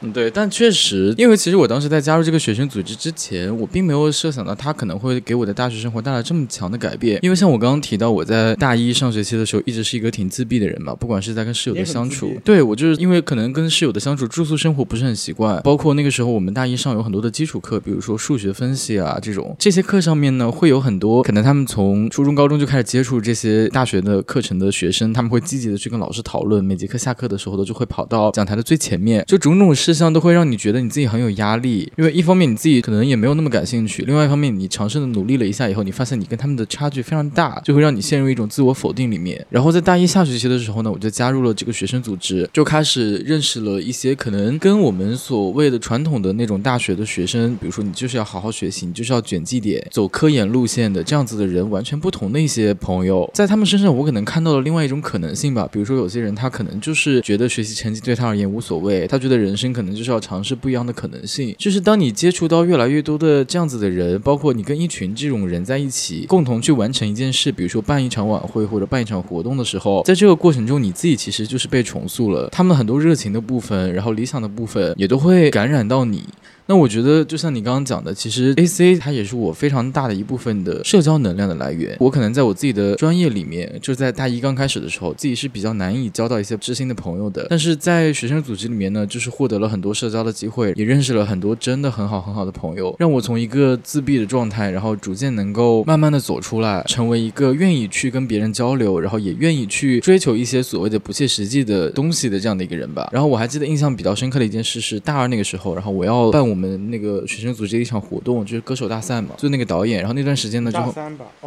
[0.00, 7.18] 嗯，对，但确实，因为其实我当时在加入这个学生组织之前，我并没有设想到他可能会给我的大学生活带来这么强的改变。
[7.22, 29.87] 因为像我刚刚提到，我在大一上学期的时候，一直是一个挺自闭的人嘛，不管是在跟室友的相处，对我就是因为可能跟室友的相处，住宿生活不是很习惯，包括那个时候我们大一上有很多的基础课，比如说数学分析啊这种，这些课上面呢会有很多可能他们从初中高中就开始接触这些大学的课程的学生，他们会积极的去跟老师讨论，每节课下课的时候都就会跑到讲台的最前面，就种种事。
[29.94, 39.42] 事项都会让你觉得你自己很有压力，因为一方面你自己可能也没有那么感兴趣，另外一方面你尝试的努力了一下以后，你发现你跟他们的差距非常大，就会让你陷入一种自我否定里面。
[39.48, 55.66] 然后在大一下学期的时候呢，我就加入了这个学生组织，就开始认识了一些可能跟我们所谓的传统的那种大学的学生，比如说你就是要好好学习，你就是要卷绩点，走科研路线的这样子的人，完全不同的一些朋友，在他们身上我可能看到了另外一种可能性吧。
[55.72, 61.54] 比如说有些人他可能就是觉得学习成绩对他而言无所谓，他觉得人生可能就是要尝试不一样的可能性。
[61.56, 76.24] 就是当你接触到越来越多的这样子的人，包括你跟一群这种人在一起，共同去完成一件事，比如说办一场晚会或者办一场活动的时候，在这个过程中你自己其实就是被重塑了，他们很多热情的部分，然后理想的部分也都会感染到你。
[76.68, 81.96] 那我觉得，就像你刚刚讲的，其实 A C 它也是我非常大的一部分的社交能量的来源。
[81.98, 87.46] 我可能在我自己的专业里面，就在大一刚开始的时候，自己是比较难以交到一些知心的朋友的。
[87.48, 103.08] 但是在学生组织里面呢，就是获得了很多社交的机会，也认识了很多真的很好很好的朋友，让我从一个自闭的状态，然后逐渐能够慢慢的走出来，成为一个愿意去跟别人交流，然后也愿意去追求一些所谓的不切实际的东西的这样的一个人吧。
[103.10, 107.24] 然后我还记得印象比较深刻的一件事是大二那个时候，然后我要办我们那个。
[107.28, 109.98] 学生组织一场活动，就是歌手大赛嘛，就那个导演。
[109.98, 110.78] 然后那段时间呢，就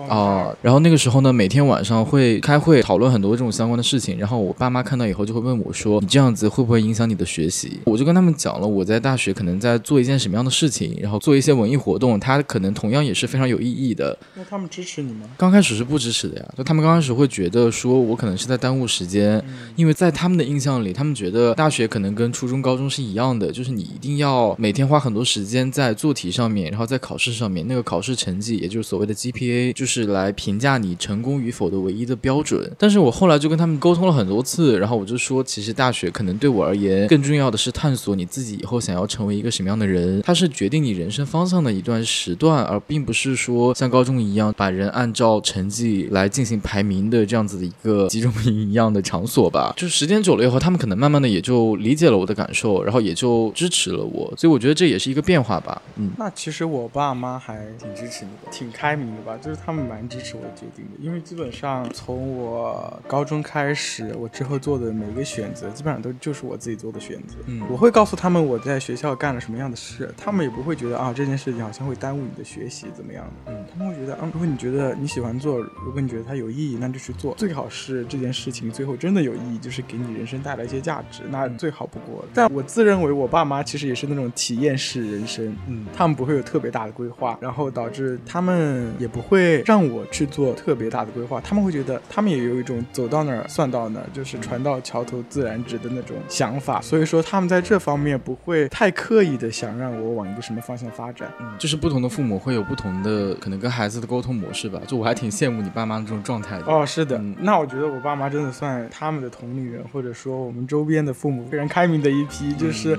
[0.08, 4.18] 啊，然后那个时候呢，每天晚上会开会讨论很多这种相关的事情。
[4.20, 14.18] 然后我爸妈看到以后就会问我说：“你这样子会不会影响你的学习？”我就跟他们讲了我在大学可能在做一件什么样的事情，然后做一些文艺活动，它可能同样也是非常有意义的。
[14.36, 15.28] 那他们支持你吗？
[15.38, 19.44] 刚开始是不支持的呀，就他们刚开始会觉得说我可能是在耽误时间，
[19.76, 32.72] 因为在他们的印象里，他们觉得大学可能跟初中、高中是一样的，就是你一定要每天花很多时间在做题上面，然后在考试上面，那个考试成绩，也就是所谓的 GPA，就是来评价你成功与否的唯一的标准。
[32.78, 49.74] 但是我后来就跟他们沟通了很多次，然后我就说，其实大学可能对我而言，更重要的是探索你自己以后想要成为一个什么样的人，它是决定你人生方向的一段时段，而并不是说像高中一样把人按照成绩来进行排名的这样子的一个集中营一样的场所吧。
[49.76, 54.34] 就是时间久了以后，他们可能慢慢的也就理解了我的感受，然后也就支持了我。
[54.38, 55.82] 所以我觉得这也是一个变化吧。
[55.96, 56.12] 嗯。
[56.18, 59.38] 那其实我爸妈还挺支持你的，挺开明的吧？
[59.42, 67.36] 就是他们蛮支持我的决定的，因为基本上从我高中开始，我之后做的每一个选择，基本上都就是我自己做的选择。
[67.48, 73.52] 嗯，我会告诉他们我在学校干了什么样的事，他们也不会觉得啊这件事情好像会耽误你的学习怎么样的。
[73.52, 77.34] 嗯，他们会觉得，嗯，如果你觉得你喜欢做，如果你觉得它有意义，那就去做。
[77.36, 82.26] 最好是这件事情最后真的有意义，就是给你人生带来一些价值，那最好不过。
[82.34, 86.32] 但我自认为我爸妈其实也是那种体验式人生，嗯，他们不会。
[86.32, 91.42] 会有特别大的规划，然后导致他们也不会让我去做特别大的规划。
[91.42, 96.80] 他们会觉得，他们也有一种走到哪儿算到哪儿，就是船到桥头自然直的那种想法。
[96.80, 101.30] 所以说，他们在这方面不会太刻意的想让我往一个什么方向发展。
[101.42, 104.80] 嗯，就是不同的父母会有不同的可能跟孩子的沟通模式吧。
[104.88, 106.66] 就我还挺羡慕你爸妈的这种状态的。
[106.66, 107.22] 哦，是的。
[107.40, 112.98] 那我觉得我爸妈真的算他们的同龄人，或者说我们周边的父母非常开明的一批，就是。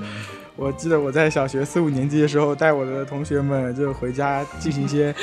[0.55, 5.13] 我记得我在小学四五年级的时候，带我的同学们就回家进行一些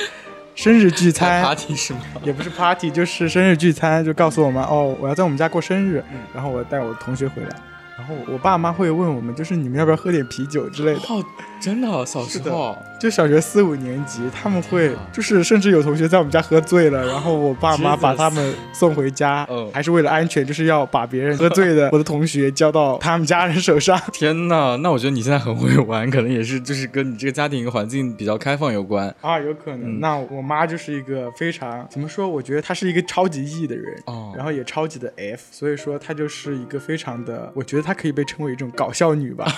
[0.55, 2.01] 生日聚餐， party 是吗？
[2.25, 6.03] 也不是 party，就是生日聚餐，就告诉我们哦，我要在我们家过生日，
[6.35, 7.49] 然后我带我的同学回来。
[7.97, 11.01] 然后我爸妈会问我们，就是你们要不要喝点啤酒之类的。
[11.01, 11.23] 哦，
[11.61, 24.01] 真的，小时候就小学四五年级，他们会就是甚至有同学在我们家喝醉了，然后我爸 妈把他们送回家，还是为了安全，就是要把别人喝醉的 我的同学交到他们家人手上。
[24.13, 30.01] 天哪，那我觉得你现在很会玩，可能也是就是跟你这个家庭一个环境比较开放有关啊，有可能。
[30.01, 32.27] 那我妈就是一个非常怎么说？
[32.27, 37.91] 我觉得她是一个超级 E 的人，哦，然后也超级的 F，所以说她就是一个非常的，我觉得她。
[37.91, 39.53] 她可以被称为一种搞笑女吧，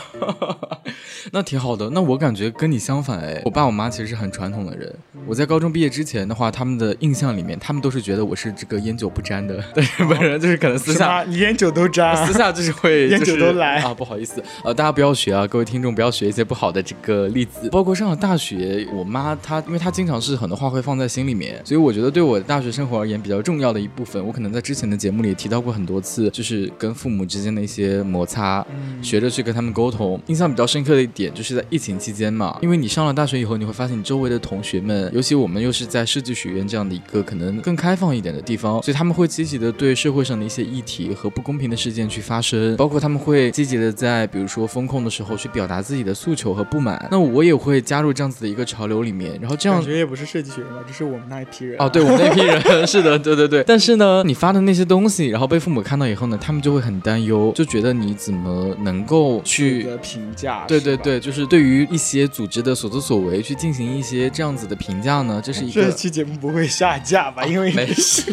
[1.33, 1.91] 那挺好的。
[1.91, 4.93] 那我感觉跟你相反哎，我爸我妈其实是很传统的人。
[5.27, 9.63] 我在高中毕业之前的话，他们的印象里面，他们都是觉得我是这个烟酒不沾的。
[9.75, 13.95] 但是本人就是可能私下你烟酒都沾，私下就是会 烟酒都来啊。
[13.95, 17.69] 不好意思，呃，大家不要学啊，各位听众不要学一些不好的这个例子。
[17.71, 28.03] 包括上了大学，我妈她因为她经常是很多话会放在心里面，所以我觉得对我大学生活而言比较重要的一部分，我可能在之前的节目里也提到过很多次，就是跟父母之间的一些。
[28.03, 28.67] 摩擦，
[29.01, 30.21] 学着去跟他们沟通。
[30.27, 31.07] 印象比较深刻的一。
[31.13, 47.09] 点，就是在疫情期间嘛，因为你上了大学以后，你会发现你周围的同学们，尤其我们又是在设计学院这样的一个可能更开放一点的地方，所以他们会积极的对社会上的一些议题和不公平的事件去发声，包括他们会积极的在比如说风控的时候去表达自己的诉求和不满。
[47.11, 53.63] 那我也会加入这样子的一个潮流里面，然后这样感觉也不是设计学院吧，这是我们那一批人哦，对我们那批人 是的，对对对。
[53.67, 60.65] 但是呢，你发的那些东西，然后被父母看到以后呢，他们就会很担忧，就觉得你怎么能够去评价？
[60.67, 65.83] 对对对，就是对于一些组织的所作所为去进行一些这样子的评价呢，这是一个。
[65.83, 67.45] 这期节目不会下架吧？
[67.45, 68.33] 因为没事。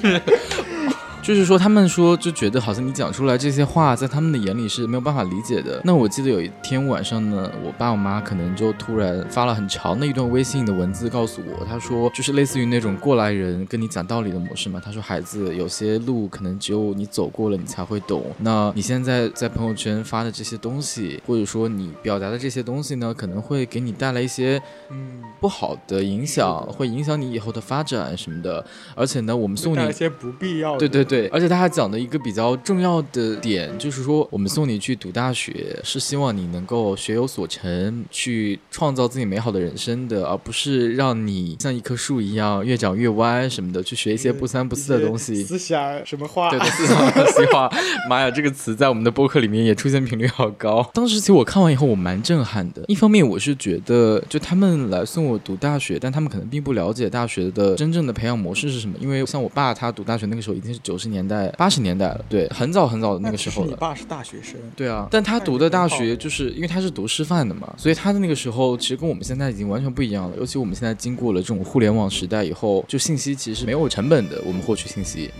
[1.29, 5.79] 就是说，他们说就觉得好像你讲出来这些话，在他们的眼里是没有办法理解的。
[5.83, 14.81] 那我记得有一天晚上呢，我爸我妈可能就突然发了很长的一段微信的文字告诉我，他说就是类似于那种过来人跟你讲道理的模式嘛。
[14.83, 18.25] 他说孩子，有些路可能只有你走过了，你才会懂。
[18.39, 28.65] 那你现在在朋友圈发的这些东西，或者说你表达的这些东西呢，可能会给你带来一些嗯不好的影响，会影响你以后的发展什么的。
[28.95, 30.79] 而且呢，我们送你一些不必要的。
[30.79, 31.18] 对对。
[31.18, 45.43] 对，而且他还讲的一个比较重要的点，就是说我们送你去读大学，是希望你能够学有所成，去创造自己美好的人生的，而不是让你像一棵树一样越长越歪什么的，去学一些不三不四的东西。
[45.43, 46.49] 思想什么话？
[46.49, 47.69] 对的，思想西话。
[48.09, 49.09] 妈呀，这个词在我们的。
[49.19, 50.87] 播客里面也出现频率好高。
[50.93, 52.85] 当时其实我看完以后，我蛮震撼的。
[52.87, 57.75] 一方面，我是觉得就他们来送我读大学，但他们可能并不了解大学的。
[57.75, 58.13] 真正的。
[58.13, 58.95] 培养模式是什么。
[59.01, 60.97] 因为像我爸他读大学那个时候已经是九。
[60.97, 63.69] 十年代八十年代了，对，很早很早的那个时候了。
[63.69, 70.37] 你爸是大学生，对啊，但他读的大学就是因为他是读师范的嘛，所以他的那个时候其实跟我们现在已经完全不一样了。
[70.37, 75.31] 尤其我们现在经过了这种互联网时代以后，就信息其实是没有成本的，我们获取信息。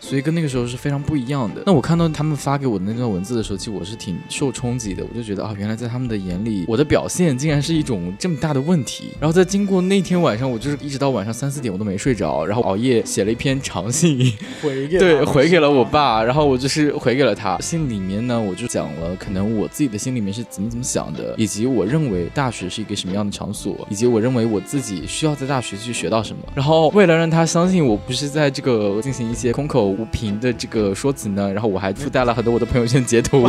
[0.00, 1.62] 所以跟那个时候是非常不一样的。
[1.66, 5.04] 那我看到他们发给我的那段文字的时候，其实我是挺受冲击的。
[5.08, 9.10] 我就觉得啊，原来在他们的眼里，我的表现竟然是一种这么大的问题。
[9.20, 14.32] 然后在经过那天晚上，我就是一直到晚上三四点我都没睡着，然后熬夜写了一篇长信，
[14.62, 16.22] 回 给对回给了我爸。
[16.22, 26.42] 然后我就是回给了他，信里面呢，我就讲了可能我自己的心里面是怎么怎么想的，以及我认为大学是一个什么样的场所，以及我认为我自己需要在大学去学到什么。
[26.54, 30.68] 然后为了让他相信我不是在这个进行一些空口无凭的这。
[30.68, 33.48] 个说辞呢，然后我还附带了很多我的朋友圈截图，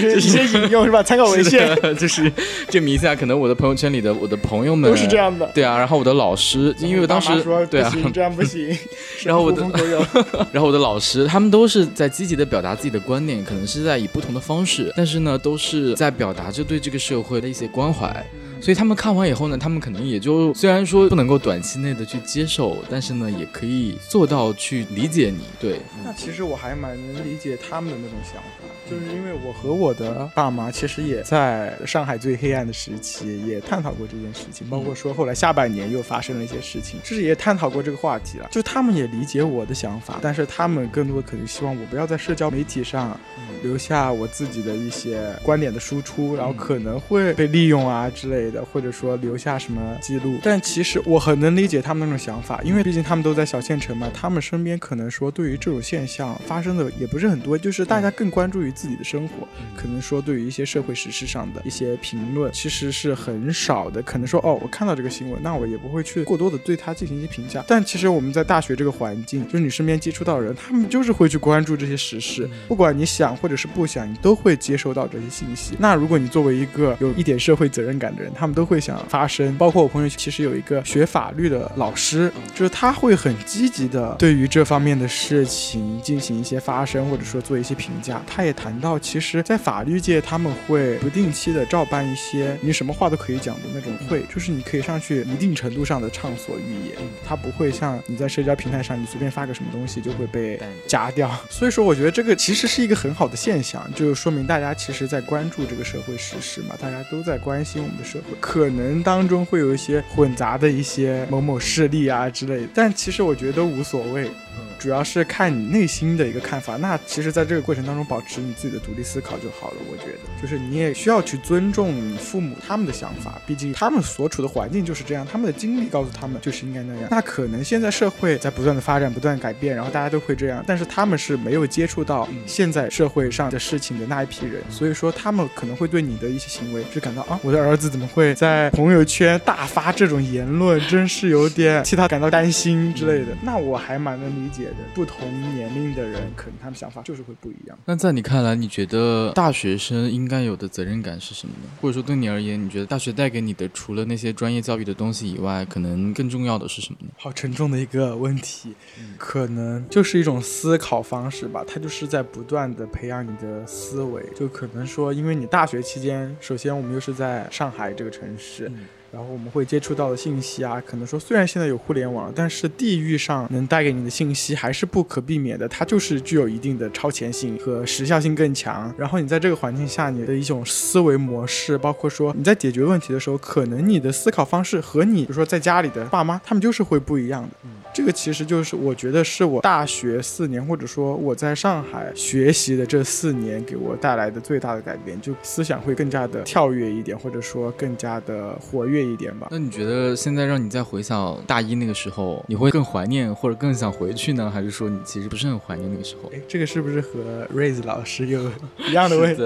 [0.00, 1.02] 就是一些引用是吧？
[1.02, 2.32] 参考文献， 就是
[2.68, 5.50] 证明一下，可能我的朋友圈里的我的朋友们都是这样的。
[5.52, 7.28] 对啊，然后我的老师，因为我当时
[7.68, 8.68] 对啊，这样不行。
[9.26, 9.62] 然后我的，
[10.52, 18.24] 然后我的老师，他们都是在积极的表达自己的观点，可能是在以不同的方式，但是呢，都是在表达着对这个社会的一些关怀。
[18.60, 25.44] 所以他们看完以后呢，他们可能也就虽然说不能够短期内的去接受，但是呢，也可以做到去理解你。
[25.60, 38.48] 对，那其实我还蛮能理解他们的那种想法，就是因为我和我的爸妈其实也在上海最黑暗的时期也探讨过这件事情，包括说后来下半年又发生了一些事情，就是也探讨过这个话题了。
[38.50, 43.18] 就他们也理解我的想法，但是他们更多的可能希望我不要在社交媒体上
[43.62, 48.38] 留下我自己的一些观点的输出，然后可能会被利用啊之类。
[48.50, 64.02] 的，或者说留下什么记录，但其实我很能理解他们那种想法，因为毕竟他们都在小县城嘛，他们身边可能说对于这种现象发生的也不是很多，就是大家更关注于自己的生活，可能说对于一些社会时事上的一些评论，其实是很少的。
[64.02, 67.64] 可能说哦，我看到这个新闻，那我也不会去过多的对它进行一些评价。
[67.68, 75.76] 但其实我们在大学这个环境，就是你身边接触到人，他们就是会去关注这些时事，不管你想或者是不想，你都会接收到这些信息。
[75.78, 88.22] 那如果你作为一个有一点社会责任感的人，他们都会想发声，包括我朋友其实有一个学法律的老师，就是他会很积极的对于这方面的事情进行一些发声，或者说做一些评价。
[88.26, 101.34] 他也谈到，其实，在法律界他们会不定期的照办一些你什么话都可以讲的那种会，就是你可以上去一定程度上的畅所欲言，他不会像你在社交平台上你随便发个什么东西就会被夹掉。
[101.48, 108.36] 所以说，我觉得这个其实是一个很好的现象，就说明大家其实在关注这个社会时事嘛，大家都在关心我们的社会。
[108.38, 114.30] 可可能当中会有一些混杂的一些某某势力啊之类的，但其实我觉得都无所谓。
[114.78, 119.76] 主要是看你内心的一个看法，那其实，在这个过程当中，保持你自己的独立思考就好了。
[119.90, 127.08] 我觉得，就是你也需要去尊重你父母他们的想法，毕竟他们所处的环境就是这样，他们的经历告诉他们就是应该那样。
[127.10, 143.36] 那可能现在社会在不断的发展、不断改变，然后大家都会这样，但是他们是没有接触到现在社会上的事情的那一批人，所以说他们可能会对你的一些行为就感到啊，我的儿子怎么会在朋友圈大发这种言论，真是有点替他感到担心之类的。
[143.42, 144.68] 那我还蛮能理解。
[144.68, 147.78] 的，不同年龄的人可能他们想法就是会不一样。
[147.86, 151.70] 那在你看来，你觉得大学生应该有的责任感是什么呢？
[151.80, 157.08] 或者说对你而言，你觉得大学带给你的除了那些专业教育的东西以外，可能更重要的是什么呢？
[157.16, 158.74] 好沉重的一个问题，
[159.16, 161.64] 可能就是一种思考方式吧。
[161.66, 168.70] 它就是在不断的培养你的思维，就可能说，因为你大学期间，首先我们又是在上海这个城市。
[169.10, 178.94] 然后我们会接触到的信息啊，可能说虽然现在有互联网，但是地域上能带给你的信息还是不可避免的，它就是具有一定的超前性和时效性更强。
[178.98, 187.48] 然后你在这个环境下，你的一种思维模式，包括说你在解决问题的时候，可能你的思考方式和你，比如说在家里的爸妈，他们就是会不一样的。
[187.94, 199.48] 这个其实就是我觉得是我大学四年，或者说我在上海学习的这四年给我带来的最大的改变，就思想会更加的跳跃一点，或者说更加的活跃一点吧。
[199.50, 206.30] 那你觉得现在让你再回想大一那个时候，你会更怀念或者更想回去呢，还是说你其实不是很怀念那个时候？
[206.34, 208.50] 哎，这个是不是和 Raise 老师有
[208.88, 209.42] 一样的问题？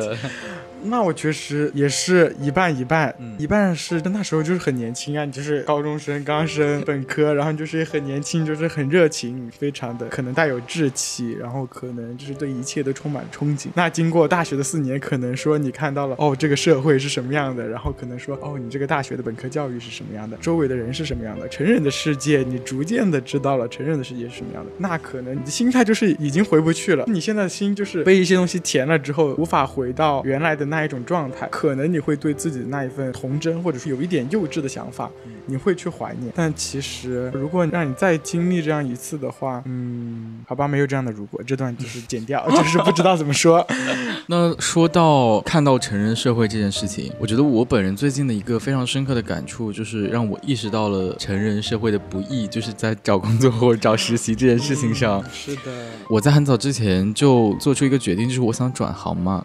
[0.84, 13.68] 那我确实也是一半一半，一半是那时候就是很年轻啊，你就是高中生刚升本科，然后就是很年轻，就是很热情，非常的可能带有志气，然后可能就是对一切都充满憧憬。
[13.74, 30.66] 那经过大学的四年，可能说你看到了哦，这个社会是什么样的，然后可能说哦，你这个大学的本科教育是什么样的，周围的人是什么样的，成人的世界你逐渐的知道了成人的世界是什么样的，那可能你的心态就是已经回不去了，你现在的心就是被一些东西填了之后，无法回到原来的。
[30.72, 35.10] 那一种状态，可能你会对自己的那一份童真，或者是有一点幼稚的想法，
[35.44, 36.32] 你会去怀念。
[36.34, 43.64] 但其实，如果让你再经历这样一次的话，嗯，好吧，没有这样的如果，这段就是 剪掉，就是不知道怎么说。
[44.28, 55.22] 那说到看到成人社会这件事情，我觉得我本人最近的一个非常深刻的感触，就是让我意识到了成人社会的不易，就是在找工作或者找实习这件事情上。
[55.30, 59.44] 是的，我在很早之前就做出一个决定，就是我想转行嘛。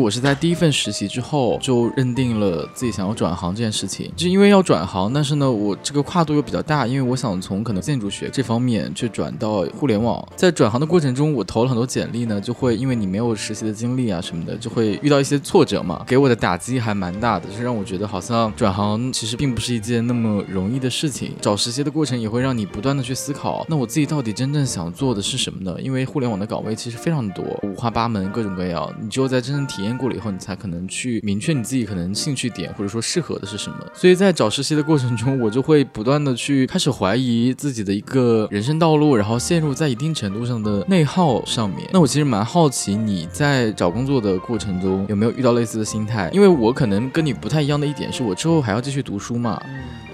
[0.00, 10.24] 我是在第一份实习之后就认定了自己想要转行这件事情，就因为要转行，但是呢，我这个跨度又比较大，因为我想从可能建筑学这方面去转到互联网。
[10.36, 21.32] 在转行的过程中，我投了很多简历呢，就会因为你没有实习的经历啊什么的，就会遇到一些挫折嘛，给我的打击还蛮大的，就是让我觉得好像转行其实并不是一件那么容易的事情。
[21.40, 25.76] 找实习的过程也会让你不断的去思考，那我自己到底真正想做的是什么呢？
[25.82, 29.87] 因为互联网的岗位其实非常多，五花八门，各种各样，你只有在真正体验。
[29.96, 33.76] 过了以后，你才可能去明确你自己可能兴趣点，或者说适合的是什么。
[33.94, 41.88] 所以在找实习的过程中，我就会不断的去开始怀疑自己的一个人生道路，然后陷入在一定程度上的内耗上面。
[41.92, 46.28] 那我其实蛮好奇你在找工作的过程中有没有遇到类似的心态？
[46.32, 49.60] 因为我可能跟你不太一样的一点是我之后还要继续读书嘛。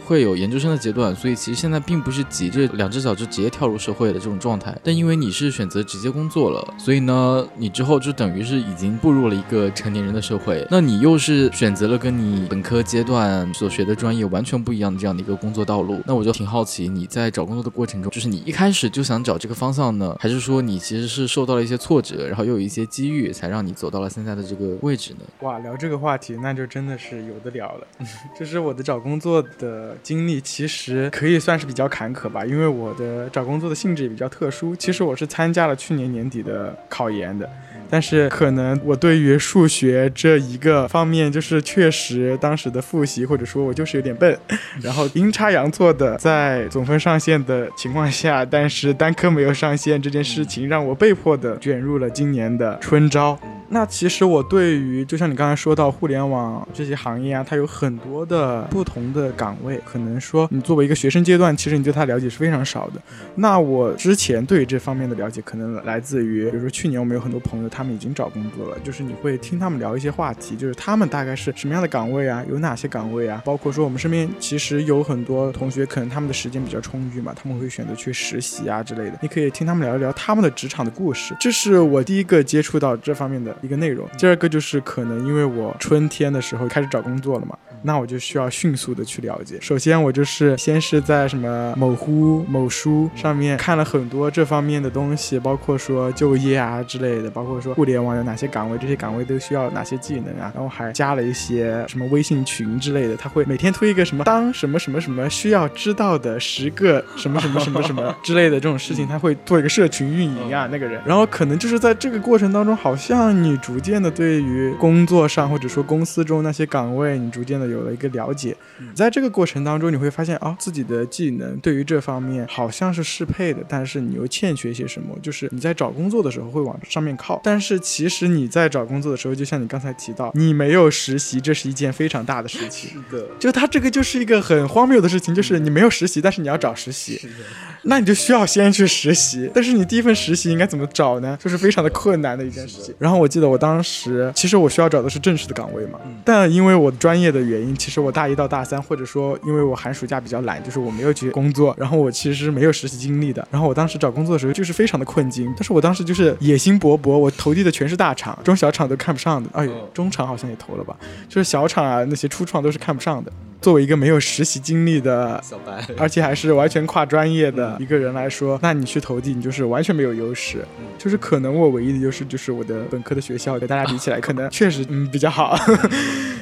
[0.05, 4.77] 会有研究生的阶段，所以其实现在并不是急着两只脚就直接跳入社会的这种状态。
[4.85, 10.67] 但因为你是选择直接工作了，所以呢，你之后就等于是已经步入了一个成年人的社会。
[10.71, 16.01] 那你又是选择了跟你本科阶段所学的专业完全不一样的这样的一个工作道路。
[16.07, 25.21] 那我就挺好奇，你在找工作的过程中，就是你一开始就想找这个方向呢，还是说你其实是受到了一些挫折，然后又有一些机遇，才让你走到了现在的这个位置呢？
[25.41, 27.87] 哇，聊这个话题那就真的是有的聊了。
[28.39, 29.94] 这是我的找工作的。
[30.03, 34.75] 经历其实可以算是比较坎坷吧，因为我的找工作的性质也比较特殊。
[34.77, 37.49] 其实我是参加了去年年底的考研的。
[37.91, 44.37] 但是可能我对于数学这一个方面，就是确实当时的复习或者说我就是有点笨，
[44.83, 53.39] 然后阴差阳错的在总分上线的情况下，但是单科没有上线这件事情，让我被迫的卷入了今年的春招。
[53.69, 63.03] 那其实我对于就像你刚才说到互联网这些行业啊，它有很多的不同的岗位，可能说你作为一个学生阶段，其实你对他了解是非常少的。
[63.35, 67.65] 那我之前对这方面的了解，可能来自于比如说去年我们有很多朋友。
[67.75, 84.07] 他们已经找工作了，就是你会听他们聊一些话题，就是他们大概是什么样的岗位啊，有哪些岗位啊，包括说我们身边其实有很多同学，可能他们的时间比较充裕嘛，他们会选择去实习啊之类的，你可以听他们聊一聊他们的职场的故事，这是我第一个接触到这方面的一个内容。
[84.17, 87.59] 第二个就是可能因为我春天的时候开始找工作了嘛。
[87.87, 89.59] 那我就需要迅速的去了解。
[89.61, 100.51] 首先，我就是先是在什么某乎、某书上面看了很多这方面的东西，包括说就业啊之类的，包括说互联网有哪些岗位，这些岗位都需要哪些技能啊。
[100.55, 111.01] 然后还加了一些什么微信群之类的，他会每天推一个什么当什么什么什么需要知道的十个什么什么什么什么之类的这种事情，他会做一个社群运营啊，那个人。
[111.05, 117.65] 然后可能就是在这个过程当中，好像你逐渐的对于工作上或者说公司中那些岗位，你逐渐的。
[117.65, 118.55] 有了一个了解，
[118.95, 125.17] 在这个过程当中，你会发现啊，自己的技能对于这方面好像是适配的，但是你又欠缺些什么？
[125.23, 132.91] 就是你在找工作的时候会往上面靠，但是其实你在找工作的时候，就像你刚才提到，你没有实习，这是一件非常大的事情。
[132.91, 137.17] 是的，就他这个就是一个很荒谬的事情，就是你没有实习，但是你要找实习。
[137.17, 137.35] 是的，
[137.83, 141.39] 那你就需要先去实习，但是你第一份实习应该怎么找呢？
[141.41, 142.95] 就是非常的困难的一件事情。
[142.99, 153.47] 然后我记得我当时，其实我需要找的是正式的岗位嘛，但因为我专业的原因，其实我大一到大三，或者说因为我寒暑假比较懒，就是我没有去工作，然后我其实没有实习经历的。
[153.51, 159.49] 然后我当时找工作的时候就是非常的困境，但是我当时就是野心勃勃，我投递的全是大厂，中小厂都看不上的。
[159.53, 160.97] 哎呦，中厂好像也投了吧，
[161.29, 163.33] 就是小厂啊那些初创都是看不上的。
[163.61, 170.63] 作为一个没有实习经历的小白，而且还是完全跨专业的一个人来说，那你去投递，你就是完全没有优势。
[170.99, 175.57] 就是可能我唯一的优势就是我的本科的学校跟大家比起来，可能确实嗯比较好，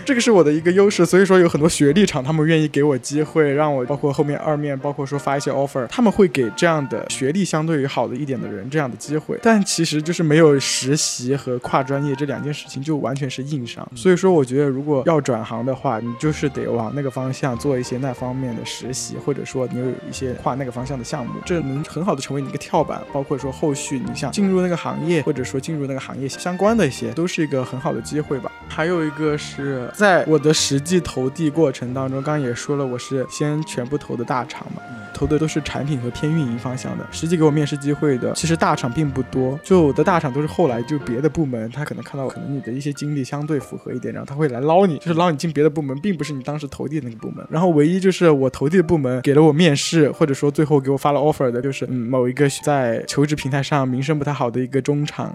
[0.05, 1.07] 这个是我的一个优势。
[1.07, 9.39] 所以说有很多学历厂他们愿意给我机会，让我包括后面二面，包括说发一些 offer，他们会给这样的学历相对于好的一点的人这样的机会。
[9.43, 13.89] 但其实就是没有实习和跨专业这两件事情就完全是硬伤。
[13.95, 17.13] 所以说我觉得如果要转行的话，你就是得往那个。
[17.13, 23.03] 方向做一些那方面的实习，或者说你有一些跨那个方向的项目，这能很好的成为你一个跳板。
[23.13, 28.51] 包括说后续你想进入那个行业，或者说进入那个行业相关的一些，都是一个很好的机会吧。
[28.67, 34.83] 还有一个是在我的实际投递过程当中，刚刚也说了，我是先全部投的大厂嘛。
[35.15, 39.57] 投的都是产品和偏运营方向的，实际给我面试机会的，其实大厂并不多。
[39.63, 47.47] 就我的大厂都是后来就别的部门，他可能看到可能你的一些经历相对符合一点，然后他会来捞你，就是捞你进别的部门，并不是你当时投递的那个部门。
[47.49, 55.33] 然后唯一就是我投递的部门给了我面试，或者说最后给我发了 offer 的，就是嗯某一个在求职平台上名声不太好的一个中厂。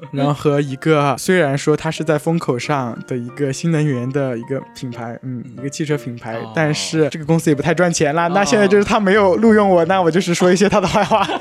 [0.12, 8.28] 然后和一个虽然说它是在风口上的一个新能源的一个品牌，嗯，一个汽车品牌，但是这个公司也不太赚钱啦。
[8.28, 11.26] 那现在就是他没有录用我，那我就是说一些他的坏话。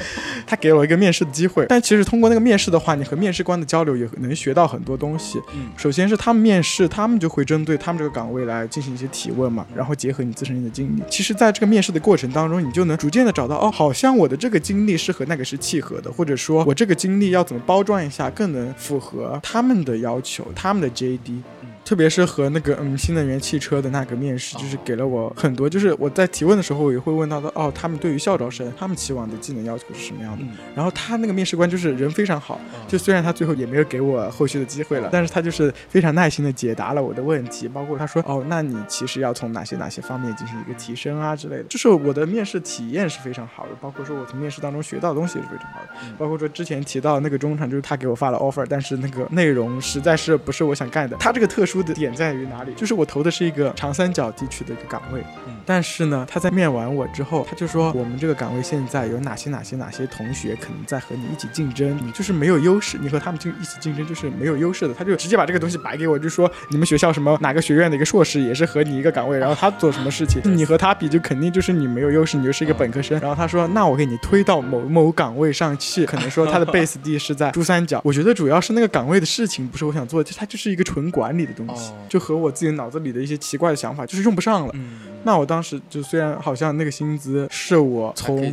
[0.46, 5.40] 他给了我一个面试的机会，但其实通过那个面试的话，你和面试官的交流也能学到很多东西。
[5.54, 11.02] 嗯，首先是他们面试，他们就会针对他们这个岗位来进行一些提问嘛，然后结合你自身的经历。
[11.08, 21.40] 其实，在这个面试的过程当中，你就能逐渐的找到，哦，好像我的这个经历是和那个是契合的，或者说我这个经历要怎么包装一下，更能符合他们的要求，他们的 JD。
[21.84, 30.44] 特别是和那个嗯新能源汽车的那个面试，就是给了我很多，就是我在提问的时候我也会问到的哦，他们对于校招生，他们期望的技能要求是什么样的？
[30.74, 51.80] 然后他那个面试官就是人非常好，就虽然他最后也没有给我后续的机会了，但是他就是非常耐心的解答了我的问题，包括他说哦，那你其实要从哪些哪些方面进行一个提升啊之类的，就是我的面试体验是非常好的，包括说我从面试当中学到的东西也是非常好的，包括说之前提到那个中场，就是他给我发了 offer，但是那个内容实在是不是我想干的，他这个特殊。
[51.80, 52.74] 的点在于哪里？
[52.74, 55.24] 就是我投的是一个长三角地区的一个岗位，
[55.70, 64.92] 但是呢，他在面完我之后，他就说我们这个岗位现在有哪些哪些哪些同学可能在和你一起竞争，你就是没有优势，你和他们竞一起竞争就是没有优势的。
[64.92, 73.16] 他就直接把这个东西摆给我，就说你们学校什么哪个学院的一个硕士也是和你一个岗位，然后他做什么事情， 你和他比就肯定就是你没有优势，你就是一个本科生。
[73.20, 78.00] 然后他说那我给你推到某某岗位上去，可能说他的 base 地是在珠三角。
[78.02, 81.92] 我觉得主要是那个岗位的事情不是我想做的，就他就是一个纯管理的东西。
[82.08, 84.74] 就和我自己脑子里的一些奇怪的想法，就是用不上了。
[85.22, 88.52] 那我当时就虽然好像那个薪资是我从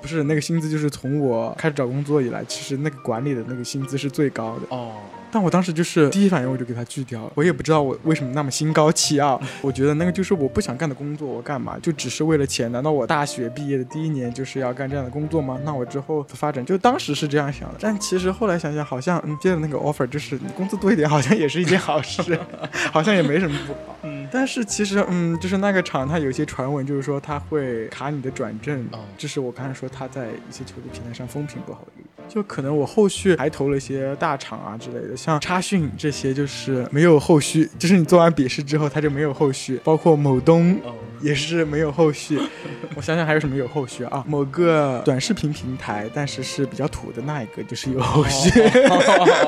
[0.00, 4.76] 不是那个薪资，就是从我开始找工作以来，其实那个管理的那个薪资是最高的。
[4.76, 4.94] 哦。
[5.36, 9.38] 但我当时就是第一反应我就给他拒掉了，我也不知道我为什么那么心高气傲。
[9.60, 12.72] 我觉得那个就是我不想干的工作，我干嘛就只是为了钱？
[12.72, 15.60] 难道我大学毕业的第一年就是要干这样的工作吗？
[15.62, 17.74] 那我之后的发展就当时是这样想的。
[17.78, 22.38] 但其实后来想想，好像嗯接的那个 offer 就是你工资多一点，好像也是一件好事，
[22.90, 23.98] 好像也没什么不好。
[24.04, 28.80] 嗯，但是其实嗯就是那个厂它有些传闻，就是说它会卡你的转正。
[28.92, 32.02] 哦，这是我刚才说他在一些求职平台上风评不好的。
[32.28, 40.80] 就可能我后续还投了一些大厂啊之类的，像插讯这些就是没有后续，就是你做完笔试之后它就没有后续，包括某东
[41.20, 42.38] 也是没有后续。
[42.96, 44.24] 我想想还有什么有后续啊？
[44.26, 48.50] 某个短视频平台，但是是比较土的那一个，就是有后续。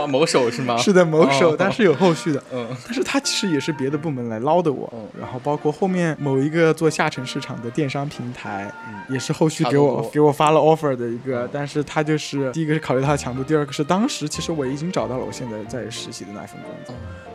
[0.09, 0.77] 某手是吗？
[0.79, 2.43] 是的，某手，但是有后续的。
[2.53, 4.93] 嗯，但是它其实也是别的部门来捞的我。
[5.19, 8.73] 然后包括后面某一个做下沉市场的电商平台，
[9.09, 12.69] 也是后续给我给我发了 offer 的一个，但是他就是第一。
[12.69, 16.95] 一个是考虑它的强度，第二个是当时其实我已经找到了我现在在实习的那份工作，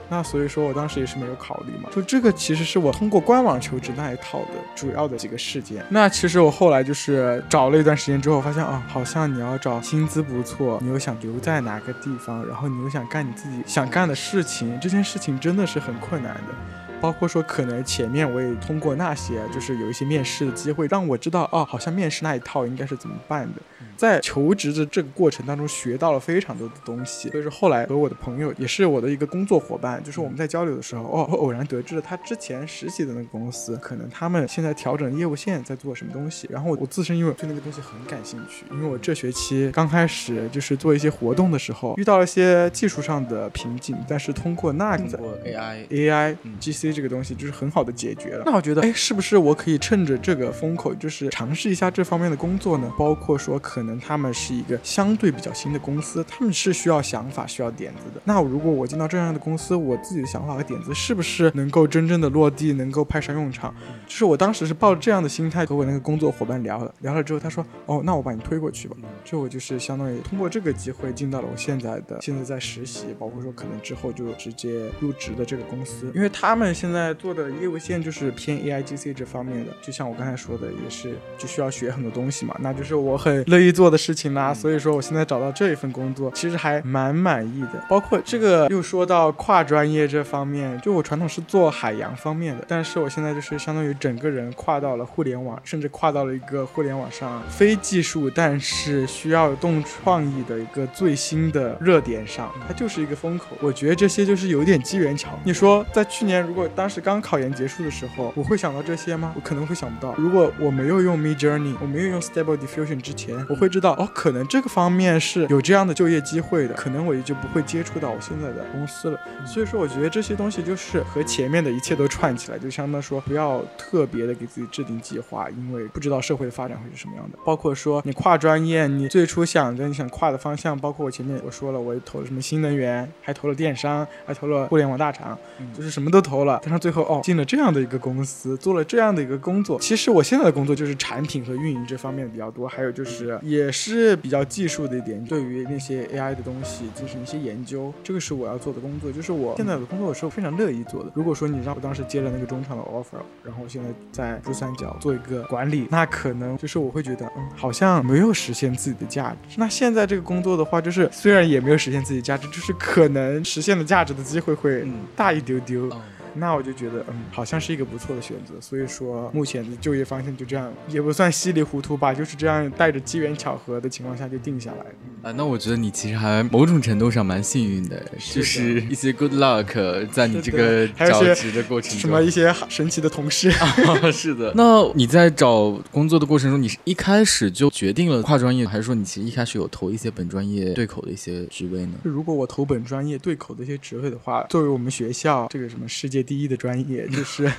[0.09, 1.89] 那所以说我当时也是没有考虑嘛。
[1.91, 5.83] 就这个其实是我通过官网求职那一套的主要的几个事件。
[5.89, 16.53] 那其实我后来就是找了一段时间之后，发现啊，好像你要找薪资不错，你又想留在哪个地方，然后你又想干你自己想干的事情，这件事情真的是很困难的。
[17.01, 23.61] 包括说可能前面我也通过那些就是有一些面试的机会，让我知道哦，好像面试那一套应该是怎么办的。
[23.97, 27.29] 在求职的这个过程当中，学到了非常多的东西。
[27.29, 36.47] 所以说后来和我的朋友，也是我的一个工作伙伴，就是我们在交流的时候，哦，偶然得知了他之前实习的那个公司，可能他们现在调整业务线在做什么东西。
[36.51, 48.43] 然后我自身因为对那个东西很感兴趣，因为我这学期刚开始就是做一些活动的时候，遇到了一些技术上的瓶颈，但是通过那个 AI AI GC 这个东西，就是很好的解决了。
[48.45, 52.91] 那我觉得，哎，是不是我可以趁着这个风口，就是尝试一下这方面的工作呢？
[52.97, 58.21] 包括说，可能他们是一个相对比较新的公司，他们是需要想法、需要点子的。
[58.25, 63.73] 那如果我进到这样的公司，我自己的想法和点子是不是能够真正的落地，能够派上用场？
[64.05, 68.95] 就是我当时是抱着这样的心态和我那个工作伙伴聊的，聊了之后，他说，哦，那我把你推过去吧。
[69.23, 84.53] 就我就是相当于通过这个机会进到了我现在的，现在在实习，包括说可能之后就直接入职的这个公司，因为他们现在做的业务线就是偏 AIGC 这方面的，就像我刚才说的，也是就需要学很多东西嘛，那就是我很乐意做的事情啦。
[84.53, 87.83] 所以说我现在找到这一份工作，其实还蛮满意的。
[87.89, 103.57] 包括这个又说到跨专业这方面，就我传统是做海洋方面的，但是我现在就是相当于整个人跨到了互联网，甚至跨到了一个互联网上非技术，但是需要动创意的一个最新的热点上，它就是一个风口。
[103.61, 105.31] 我觉得这些就是有点机缘巧。
[105.43, 109.33] 你说在去年如果当时刚考研结束的时候，我会想到这些吗？
[109.35, 110.13] 我可能会想不到。
[110.17, 119.19] 如果我没有用 Mid Journey，我没有用 Stable Diffusion 之前，我会知道哦，可能这个方面是有这样的就业机会的，可能我也就不会接触到我现在的公司了。
[119.45, 127.37] 所以说，我觉得这些东西就是和前面的一切都串起来，就相当于说不要特别的给自己制定计划，因为不知道社会的发展会是什么样的。
[127.45, 135.37] 包括说你跨专业，你最初想着你想跨的方向，包括我前面我说了，我投了什么新能源，还投了电商，还投了互联网大厂，
[135.73, 139.79] 就是什么都投了，但是最后哦进了这样的一个公司，做了这样的一个工作。
[139.79, 151.11] 其实我现在的工作就是产品和运营这方面比较多，还有就是也是比较技术的一点，对于那些 AI 的东西进行一些研究，这个是我要做的工作，就是我现在的工作我是非常乐意做的。
[151.13, 159.55] 如果说你让我当时接了那个中场的 offer，然后现在在珠三角做一个管理，那可能就是我会觉得，嗯，好像没有实现自己的价值。
[159.57, 165.89] 那现在这个工作的话，就是虽然也没有实现自己价值，就是可能实现的价值的机会会大一丢丢。
[166.35, 168.53] 那我就觉得，嗯，好像是一个不错的选择。
[168.59, 175.29] 所以说，目前的就业方向就这样，也不算稀里糊涂吧，就是这样带着机缘巧合的情况下就定下来。
[175.29, 178.03] 啊，那我觉得你其实还某种程度上蛮幸运的，
[178.33, 183.67] 就是一些 good luck 在你这个找职的过程中，什么一些神奇的同事啊。
[184.11, 184.51] 是的。
[184.55, 191.93] 那你在找工作的过程中，你是一开始就决定了跨专业，还是说你其实一开始有投一些本专业对口的一些职位呢？
[192.03, 196.22] 如果我投本专业对口的一些职位的话，作为我们学校这个什么世界。
[196.23, 197.51] 第一的专业 就是，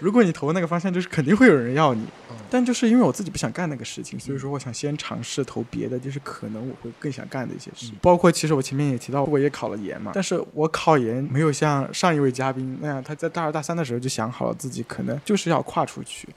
[0.00, 2.04] 如果你投那个方向，就是肯定会有人要你。
[2.50, 7.90] 但就是因为我自己不想干那个事情，所以说我想先尝试投别的，就是可能我会更想干的一些事。
[8.00, 16.28] 包括其实我前面也提到，我也考了研嘛，但是我考研没有像上一位嘉宾那样，他在大二大三的时候就想好了自己可能就是要跨出去。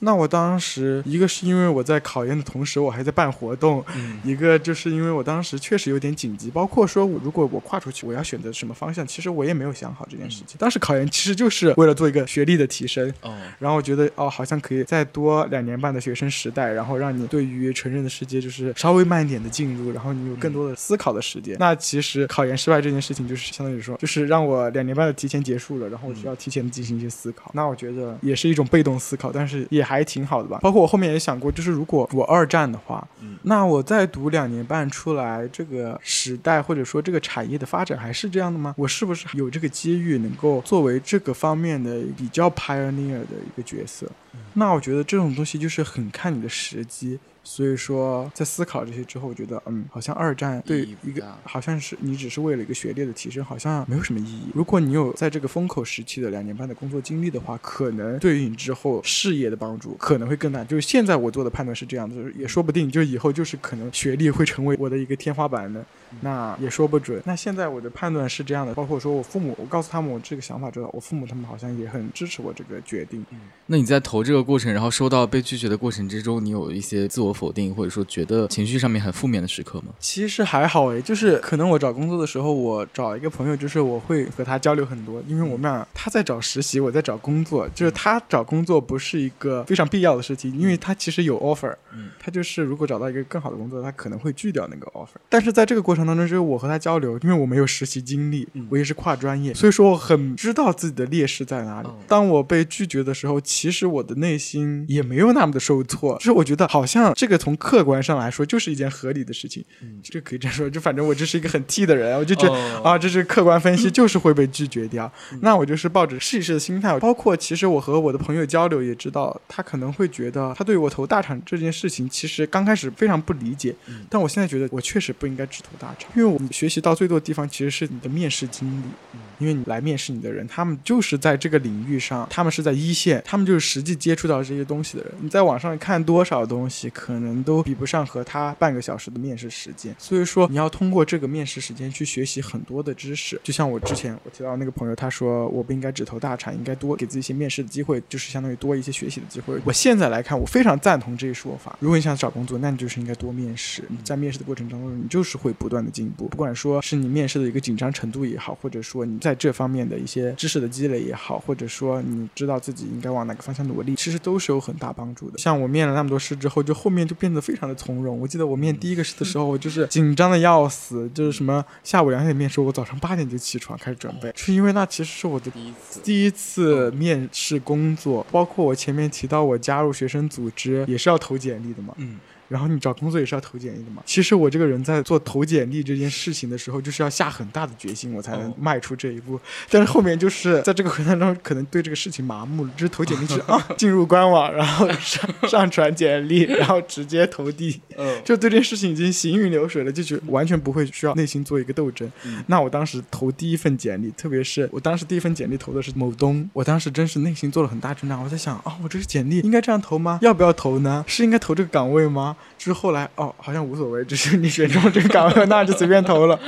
[0.00, 3.82] 那我当时一个是因为我在考研的同时，我还在办活动；
[4.24, 10.56] 一个就是因为我当时确实有点紧急，包括说我如果我跨出去，我要选择什么方向，其实我也没有想好这件事情。
[10.58, 13.12] 当时考研其实就是为了做一个学历的提升，
[13.58, 15.58] 然后我觉得哦，好像可以再多两。
[15.58, 21.56] 两年半的学生时代，然后让你对于成人的世界就是稍微慢一点的进入，然后你有更多的思考的时间。
[21.58, 27.50] 那其实考研失败这件事情，就是相当于说，就是让我两年半的提前结束了，然后我需要提前进行一些思考。
[27.54, 30.58] 那我觉得也是一种被动思考，但是也还挺好的吧。
[30.60, 33.06] 包括我后面也想过，就是如果我二战的话，
[33.42, 38.74] 那我再读两年半出来，这个时代或者说这个产业的发展还是这样的吗？
[38.76, 44.06] 我是不是有这个机遇能够作为这个方面的比较 pioneer 的一个角色？
[44.52, 47.18] 那我觉得这种东西就是很看你的时机。
[47.44, 54.48] 所以说，在思考这些之后，我觉得，嗯，好像二战对一个，好像是你只是为了一个学历的提升，好像没有什么意义。
[54.54, 60.62] 如果你有在这个风口时期的两年半的工作经历的话，可能对于你之后事业的帮助可能会更大。
[60.62, 65.82] 就是现在我做的判断是这样的，也说不定，就以后就是可能学历会成为我的一个天花板的，
[66.20, 67.22] 那也说不准。
[67.24, 73.24] 那现在我的判断是这样的，包括说我父母，我告诉他们我这个想法之后，我父母他们好像也很支持我这个决定。
[73.64, 77.37] 那你在投这个过程，然后收到被拒绝的过程之中，你有一些自我。
[77.38, 79.92] 否定，或者说觉得情绪上面很负面的时刻吗？
[80.00, 95.18] 其实还好诶，就是可能我找工作的时候，我找一个朋友，就是我会和他交流很多，因为我们俩他在找实习，我在找工作，就是他找工作不是一个非常必要的事情，因为他其实有 offer，嗯，他就是如果找到一个更好的工作，他可能会拒掉那个 offer。
[95.28, 101.88] 但是在这个过程当中，就是我和他交流，因为我没有实习经历，我也是跨专业，所以说我很知道自己的劣势在哪里。
[102.08, 109.64] 当我被拒绝的时候，其实我的内心也没有那么的受挫，就是我觉得好像这个从客观上来说就是一件合理的事情，
[110.04, 112.82] 这可以这样说，就反正我就是一个很 T 的人，我就觉得、哦。
[112.84, 115.12] 啊，这是客观分析，就是会被拒绝掉。
[115.40, 123.74] 那我就是抱着试一试的心态，包括其实我和我的朋友交流也知道，他可能会觉得他对我投大厂这件事情，其实刚开始非常不理解，
[124.08, 135.12] 但我现在觉得我确实不应该只投大厂，因为我们学习到最多的地方其实是你的面试经历，因为你来面试你的人，他们就是在这个领域上，他们是在一线，他们就是实际接触到这些东西的人。
[135.20, 139.94] 你在网上看多少东西，可能都比不上和他半个小时的面试时间。
[139.98, 143.40] 所以说，你要通过这个面试时间去学习很多的知识。
[143.42, 149.58] 就像我之前我提到那个朋友，他说我不应该只投大厂，应该多给自己一些面试的机会，就是相当于多一些学习的机会。
[149.64, 151.76] 我现在来看，我非常赞同这一说法。
[151.80, 153.82] 如果你想找工作，那你就是应该多面试。
[153.88, 165.36] 你在面试的过程当中，你就是会不断的进步，不管说是你面试的一个紧张程度也好，或者说你在在这方面的一些知识的积累也好，或者说你知道自己应该往哪个方向努力，其实都是有很大帮助的。
[165.38, 168.18] 像我面了那么多试之后，就后面就变得非常的从容。
[168.18, 181.92] 我记得我面第一个试的时候，我就是紧张的要死，就是什么下午两点面试，我早上八点就起床开始准备，是因为那其实是我的第一次，第一次面试工作，包括我前面提到我加入学生组织也是要投简历的嘛。
[181.98, 182.16] 嗯，
[182.48, 184.02] 然后你找工作也是要投简历的嘛。
[184.06, 189.38] 其实我这个人在做投简历这件事情的时候，就是要下很大的决心，我才能哦迈出这一步。
[189.70, 202.10] 但是后面就是在这个过程中，可能对这个事情麻木了，就是投简历是 啊，进入官网，然后上上传简历，然后直接投递，嗯， 就对这件事情已经行云流水了，就觉得完全不会需要内心做一个斗争。
[202.24, 208.16] 嗯那我当时投第一份简历，特别是我当时第一份简历投的是某东，我当时真是内心做了很大挣扎。
[208.18, 210.18] 我在想，啊，我这个简历应该这样投吗？
[210.22, 211.04] 要不要投呢？
[211.06, 212.36] 是应该投这个岗位吗？
[212.56, 216.38] 就是后来，哦，好像无所谓，只是你选中这个岗位，那就随便投了。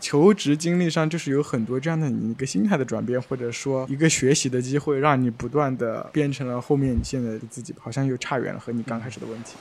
[0.00, 9.54] 求职经历上就是有很多这样的一个心态的转变，或者说一个学习的机会，让你不断的变成了后面你现在的自己，好像又差远了和你刚开始的问题。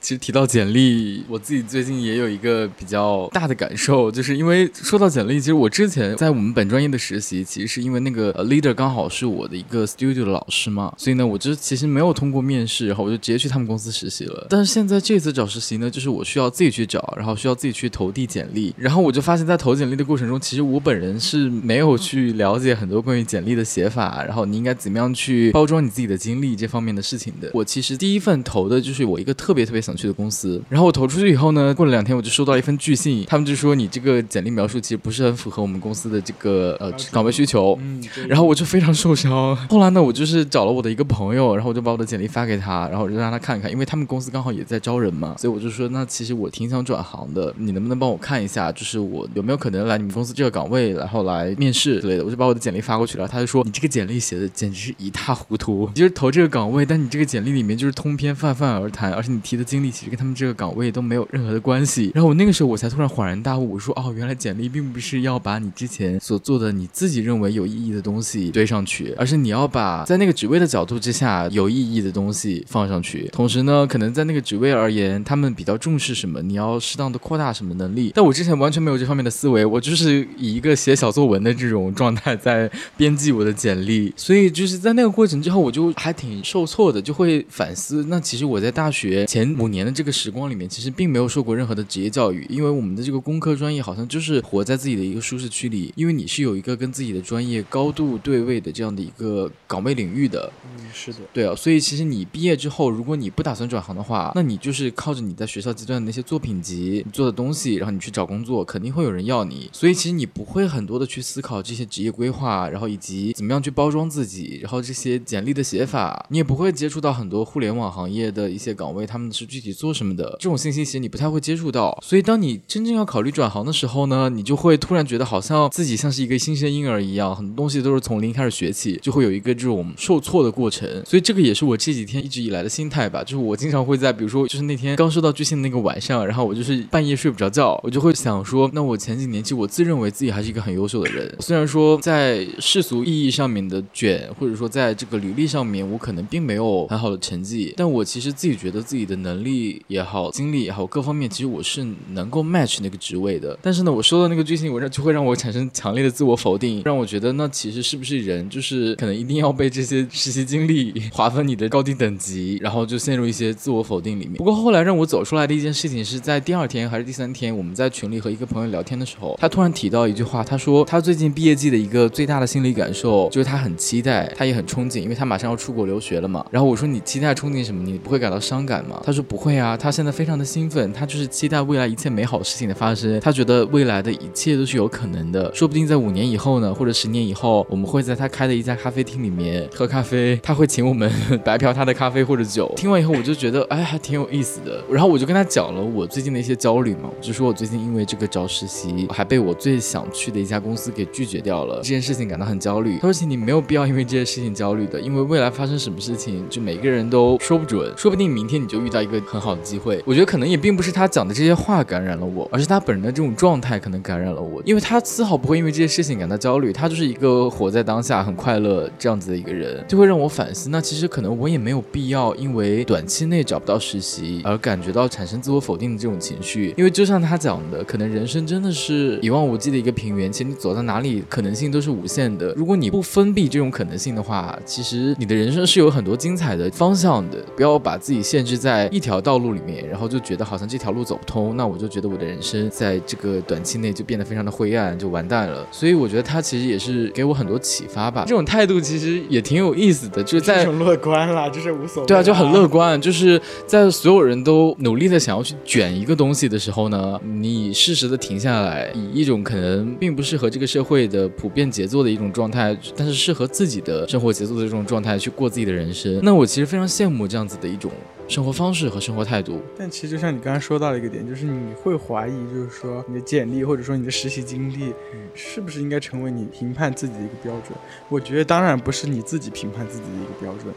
[0.00, 14.46] 其实提到简历，我自己最近也有一个比较大的感受，就是因为说到简历，其实我之前在我们本专业的实习，其实是因为那个 leader 刚好是我的一个 studio 的老师嘛，所以呢，我就其实没有通过面试，然后我就直接去他们公司实习了。
[14.48, 27.50] 但是现在这次找实习呢，就是我需要自己去找，然后需要自己去投递简历，然后我就发现，在投简历的过程中，其实我本人是没有去了解很多关于简历的写法，然后你应该怎么样去包装你自己的经历这方面的事情的。
[27.52, 37.78] 我其实第一份投的就是我一个特别特别想去的公司，然后我投出去以后呢，过了两天我就收到一份拒信，他们就说你这个简历描述其实不是很符合我们公司的这个呃岗位需求。
[37.80, 39.54] 嗯，然后我就非常受伤。
[39.68, 52.24] 后来呢，我就是找了我的一个朋友，然后我就把我的简历发给他，然后我就让他看看，因为他们公司刚好也在招人嘛，所以我就说，那其实我挺想转行的，你能不能帮我看一下，就是我有没有可能来你们公司这个岗位，然后来面试之类的。
[52.24, 62.10] 我就把我的简历发过去了，他就说你这个简历写的简直是一塌糊涂，你就是投这个岗位，但你这个简历里面就是通篇泛泛而谈，而且你提的经历其实跟他们这个岗位都没有任何的关系。
[62.14, 73.28] 然后我那个时候我才突然恍然大悟，我说哦，原来简历并不是要把你之前所做的你自己认为有意义的东西堆上去，而是你要把在那个职位的角度之下有意义的东西放上去。
[73.32, 78.12] 同时呢，可能在那个职位而言，他们比较重视什么，你要适当的扩大什么能力。
[78.14, 88.04] 但我之前完全没有这方面的思维，我就是以一个写小作文的这种状态在编辑我的简历，所以就是在那个过程之后，我就还挺受挫的，就会反思。
[88.08, 100.52] 那其实我在大学前五年的这个时光里面，其实并没有受过任何的职业教育，因为我们的这个工科专业好像就是活在自己的一个舒适区里，因为你是有一个跟自己的专业高度对位的这样的一个岗位领域的。
[100.64, 109.68] 嗯，是的，对啊，所以其实你毕业之后，如果你不打算转行的话，那你就是靠着你在学校阶段的那些作品集、你做的东西，然后你去找工作，肯定会有人要你。
[109.72, 121.96] 所以其实你不会很多的去思考这些职业规划，然后以及怎么样去包装自己，然后这些简历的写法，你也不会接触到很多互联网行业的一些岗位，他们是具体做什么的，这种信息其实你不太会接触到。
[122.02, 130.88] 所以当你真正要考虑转行的时候呢，你就会突然觉得好像自己像是一个新生婴儿一样，很多东西都是从零开始学起，就会有一个这种受挫的过程。
[131.04, 153.58] 所以这个也是我这几天一直以来的心态吧，就是我经常会在比如说就是那天刚收到拒信的那个晚上，然后我就是半夜睡不着觉，我就会想说，那我前几年其实我自认为自己还是一个很优秀的人，虽然说在世俗意义上面的卷，或者说在这个履历上面，我可能并没有很好的成绩，但我其实自己觉得自己的能力力也好，经历也好，各方面其实我是能够 match 那个职位的。
[153.60, 164.34] 但是呢，我收到那个拒信文章就会让我产生强烈的自我否定，让我觉得那其实是不是人就是可能一定要被这些实习经历划分你的高低等级，然后就陷入一些自我否定里面。
[164.34, 176.44] 不过后来让我走出来的一件事情是在第二天还是第三天，我们在群里和一个朋友聊天的时候，他突然提到一句话，他说他最近毕业季的一个最大的心理感受就是他很期待，他也很憧憬，因为他马上要出国留学了嘛。
[176.50, 177.80] 然后我说你期待憧憬什么？
[177.82, 179.00] 你不会感到伤感吗？
[179.04, 191.10] 他说不会啊，他现在非常的兴奋，他就是期待未来一切美好事情的发生，他觉得未来的一切都是有可能的，说不定在五年以后呢，或者十年以后，我们会在他开的一家咖啡厅里面喝咖啡，他会请我们
[191.42, 192.70] 白嫖他的咖啡或者酒。
[192.76, 202.96] 听完以后我就觉得哎还挺有意思的，然后我就跟他讲了我最近的一些焦虑嘛，就说我最近因为这个找实习，还被我最想去的一家公司给拒绝掉了，这件事情感到很焦虑。
[202.96, 220.70] 他说：“请你没有必要因为这件事情焦虑的，因为未来发生什么事情，就每个人都说不准，说不定明天你就遇到一个很好的机会。”我觉得可能也并不是他讲的这些话感染了我，而是他本人的这种状态可能感染了我，因为他丝毫不会因为这些事情感到焦虑，他就是一个活在当下、很快乐这样子的一个人，就会让我反思。
[220.70, 232.52] 那其实可能我也没有必要因为短期内找不到实习而感觉到产生自我否定的这种情绪，因为就像他讲的，可能人生真的是一望无际的一个平原，其实你走到哪里可能性都是无限的。
[232.54, 237.38] 如果你不封闭这种可能性的话，其实你的人生是有很多精彩的方向的。
[237.56, 245.66] 不要把自己限制在一条道路里面，然后就觉得好像这条路走不通，那我就觉得我的人生在这个短期内就变得非常的灰暗，就完蛋了。
[245.70, 248.24] 所以我觉得他其实也是给我很多启发吧。
[248.26, 252.06] 这种态度其实也挺有意思的，就是在乐观啦，就是无所谓。
[252.06, 266.20] 对啊，就很乐观，就是在所有人都努力的想要去卷一个东西的时候呢，你适时的停下来，以一种可能并不适合这个社会的普遍节奏的一种状态，但是适合自己的生活节奏的这种状态去过自己的人生。
[266.22, 267.90] 那我其实非常羡慕这样子的一种。
[268.30, 274.94] 生活方式和生活态度，但其实就像你刚刚说到的一个点，就是你会怀疑，就是说你的简历或者说你的实习经历，
[275.34, 277.76] 是不是应该成为你评判自己的一个标准？
[278.08, 280.72] 我觉得当然不是你自己评判自己的一个标准，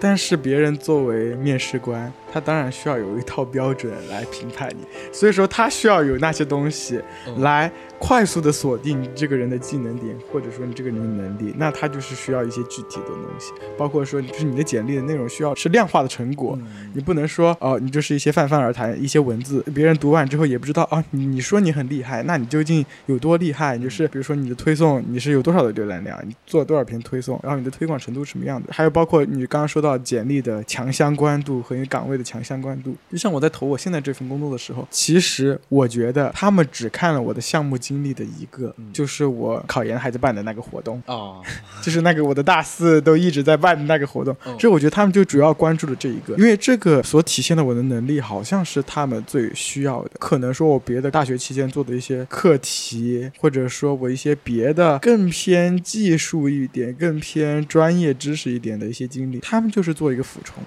[0.00, 7.00] 但是别人作为面试官，他当然需要有一套标准来评判你，所以说他需要有那些东西
[7.36, 16.58] 来快速的锁定这个人的技能点，或者说你这个人的能力，那他就是需要一些具体的东西，包括说就是你的简历的内容需要是量化的成果。
[16.94, 21.02] 你不能说哦，你就是一些泛泛而谈，一些文字，别人读完之后也不知道啊。
[21.10, 23.76] 你说你很厉害，那你究竟有多厉害？
[23.76, 26.18] 你就是比如说你的推送，你是有多少的浏览量？
[26.26, 27.38] 你做了多少篇推送？
[27.42, 28.72] 然后你的推广程度什么样的？
[28.72, 32.94] 还有包括你刚刚说到简历的强相关度和你岗位的强相关度。
[33.10, 41.44] 就像我在投我现在这份工作的时候，其实我觉得他们只看了我的项目经历的一个，就是我考研还在办的那个活动啊，
[41.84, 44.34] 就是那个我的大四都一直在办的那个活动。
[44.58, 46.86] 这我觉得他们就主要关注了这一个，因为这个。
[46.86, 50.10] 个所体现的我的能力，好像是他们最需要的。
[50.20, 60.62] 可能说我别的大学期间做的一些课题，或者说我一些别的更偏技术一点、更偏专业知识一点的一些经历，他们就是做一个俯冲。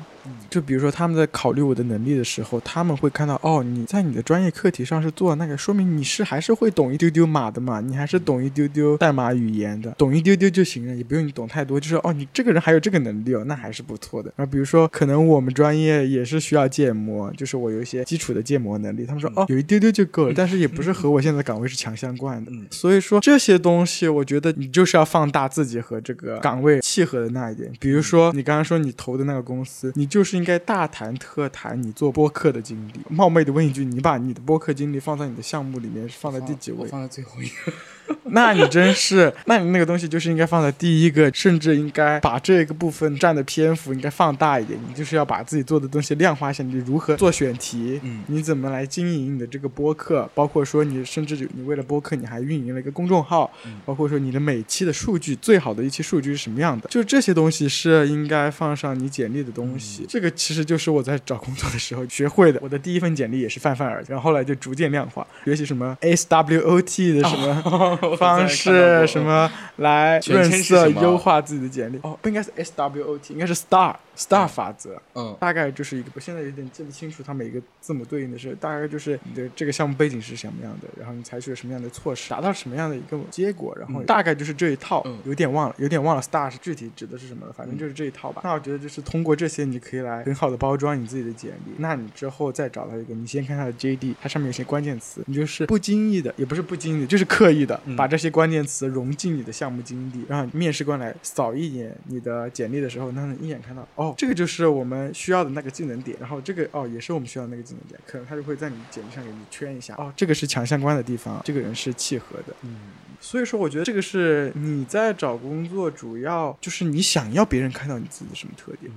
[0.49, 11.80] 就比如说他们在考虑我的能力的时候，他们会看到哦，你在你的专业课题上是做那个，说明你是还是会懂一丢丢码的嘛，你还是懂一丢丢代码语言的，懂一丢丢就行了，也不用你懂太多。
[11.80, 14.32] 就是哦，你这个人还有这个能力哦，那还是不错的。
[14.36, 22.51] 然后比如说可能我们专业也是需要建模，就是我有一些基础的建模能力，他们说哦，有一丢丢就够了，但是也不是和我现在岗位是强相关的。
[22.71, 27.71] 所以说这些东西，我觉得你就是要放大自己和这个岗位契合的那一点。
[27.80, 33.01] 比如说你刚刚说你投的那个公司，你就是应该大谈特谈你做播客的经历。
[33.09, 36.88] 冒昧的问一句，你把你的播客经历放在你的项目里面是放在第几位？
[36.88, 38.15] 放在最后一个。
[38.34, 44.80] 那你真是，那你那个东西就是应该放在第一个，甚至应该把这个部分占的篇幅应该放大一点。
[44.88, 53.51] 你就是要把自己做的东西量化一下，你如何做选题，嗯，你怎么来经营你的这个播客，包括说你甚至你为了播客你还运营了一个公众号，
[53.86, 60.05] 包括说你的每期的数据最好的一期数据是什么样的，就这些东西是应该放上你简历的东西。
[60.07, 62.59] 这个其实就是我在找工作的时候学会的。
[62.61, 67.99] 我的第一份简历也是泛泛而，然后后来就逐渐量化，学习什么 SWOT 的什么。
[68.20, 71.97] 方式什么来润色优化自己的简历？
[72.03, 75.01] 哦，不应该是 S W O T，应该是 STAR STAR 法则。
[75.15, 85.01] 嗯，大概就是一个，我现在有点记不清楚它每个字母对应的是，大概就是你的这个项目背景是什么样的，然后你采取了什么样的措施，达到什么样的一个结果，然后大概就是这一套。
[85.05, 88.41] 嗯有点忘了，有点忘了 STAR 是具体指的是什么了，反正就是这一套吧。
[88.43, 91.74] 那我觉得就是通过这些，你可以来很好的包装你自己的简历。
[91.78, 97.80] 那你之后再找到一个，你先看它的 J D，它上面有些关键词，你就是不经意的，也不是不经意的，就是刻意的。
[97.95, 112.76] 把这些关键词融进你的项目经历，让面试官来扫一眼你的简历的时候，他能一眼看到，哦，这个就是我们需要的那个技能点，然后这个哦也是我们需要的那个技能点，可能他就会在你简历上给你圈一下，哦，这个是强相关的地方，这个人是契合的，嗯。
[113.22, 118.89] 所以说，我觉得这个是你在找工作，主要就是你想要别人看到你自己的什么特点。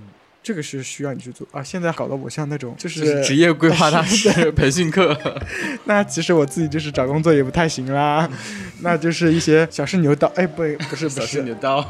[0.42, 1.62] 这个是需要你去做啊！
[1.62, 5.16] 现在搞得我像那种就是职业规划大师 培训课，
[5.86, 8.28] 那其实我自己就是找工作也不太行啦，
[8.82, 11.80] 那就是一些小试牛刀，哎不不是不是小试牛刀，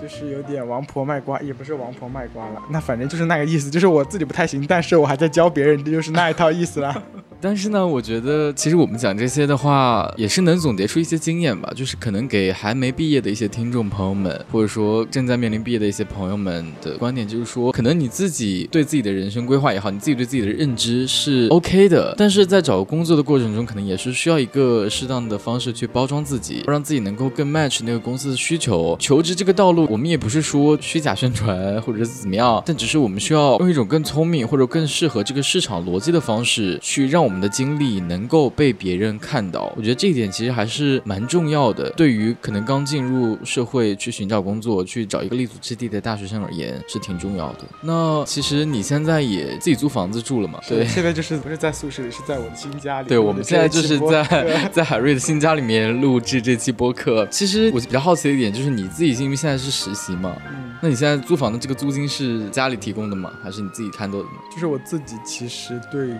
[0.00, 7.02] 就是有点王婆卖瓜，也不是王婆卖瓜了，那反正就是那个意思，就是我自己不太行，但是我还在教别人，这就是那一套意思啦。
[7.38, 17.95] 但是呢，我觉得其实我们讲这些的话，也是能总结出一些经验吧，就是可能给还没毕业的一些听众朋友们，或者说正在面临毕业的一些朋友们的观点，就是说可能。
[17.98, 28.96] 你自己对自己的人生规划也好，你自己对自己的认知是 OK 的，但是在找工作的过程中，可能也是需要一个适当的方式去包装自己，让自己能够更 match 那个公司的需求。
[29.00, 39.72] 求职这个道路，我们也不是说虚假宣传或者是怎么样，但只是我们需要用一种更聪明或者更适合这个市场逻辑的方式，去让我们的经历能够被别人看到。
[39.76, 47.58] 我觉得这一点其实还是蛮重要的，对于可能刚进入社会去寻找工作、去找一个立足之地的大学生而言，是挺重要的。
[47.86, 50.58] 那其实你现在也自己租房子住了嘛？
[50.68, 53.08] 对，现在就是不是在宿舍里，是在我的新家里。
[53.08, 57.24] 对，我们现在就是在 在海瑞的新家里面录制这期播客。
[57.30, 63.32] 其实我比较好奇的一点就是你自己，因为现在是实习嘛，嗯，那你现在租房的这个租金是家里提供的吗？
[63.42, 64.18] 还是你自己摊的？
[64.52, 66.16] 就是我自己其实对于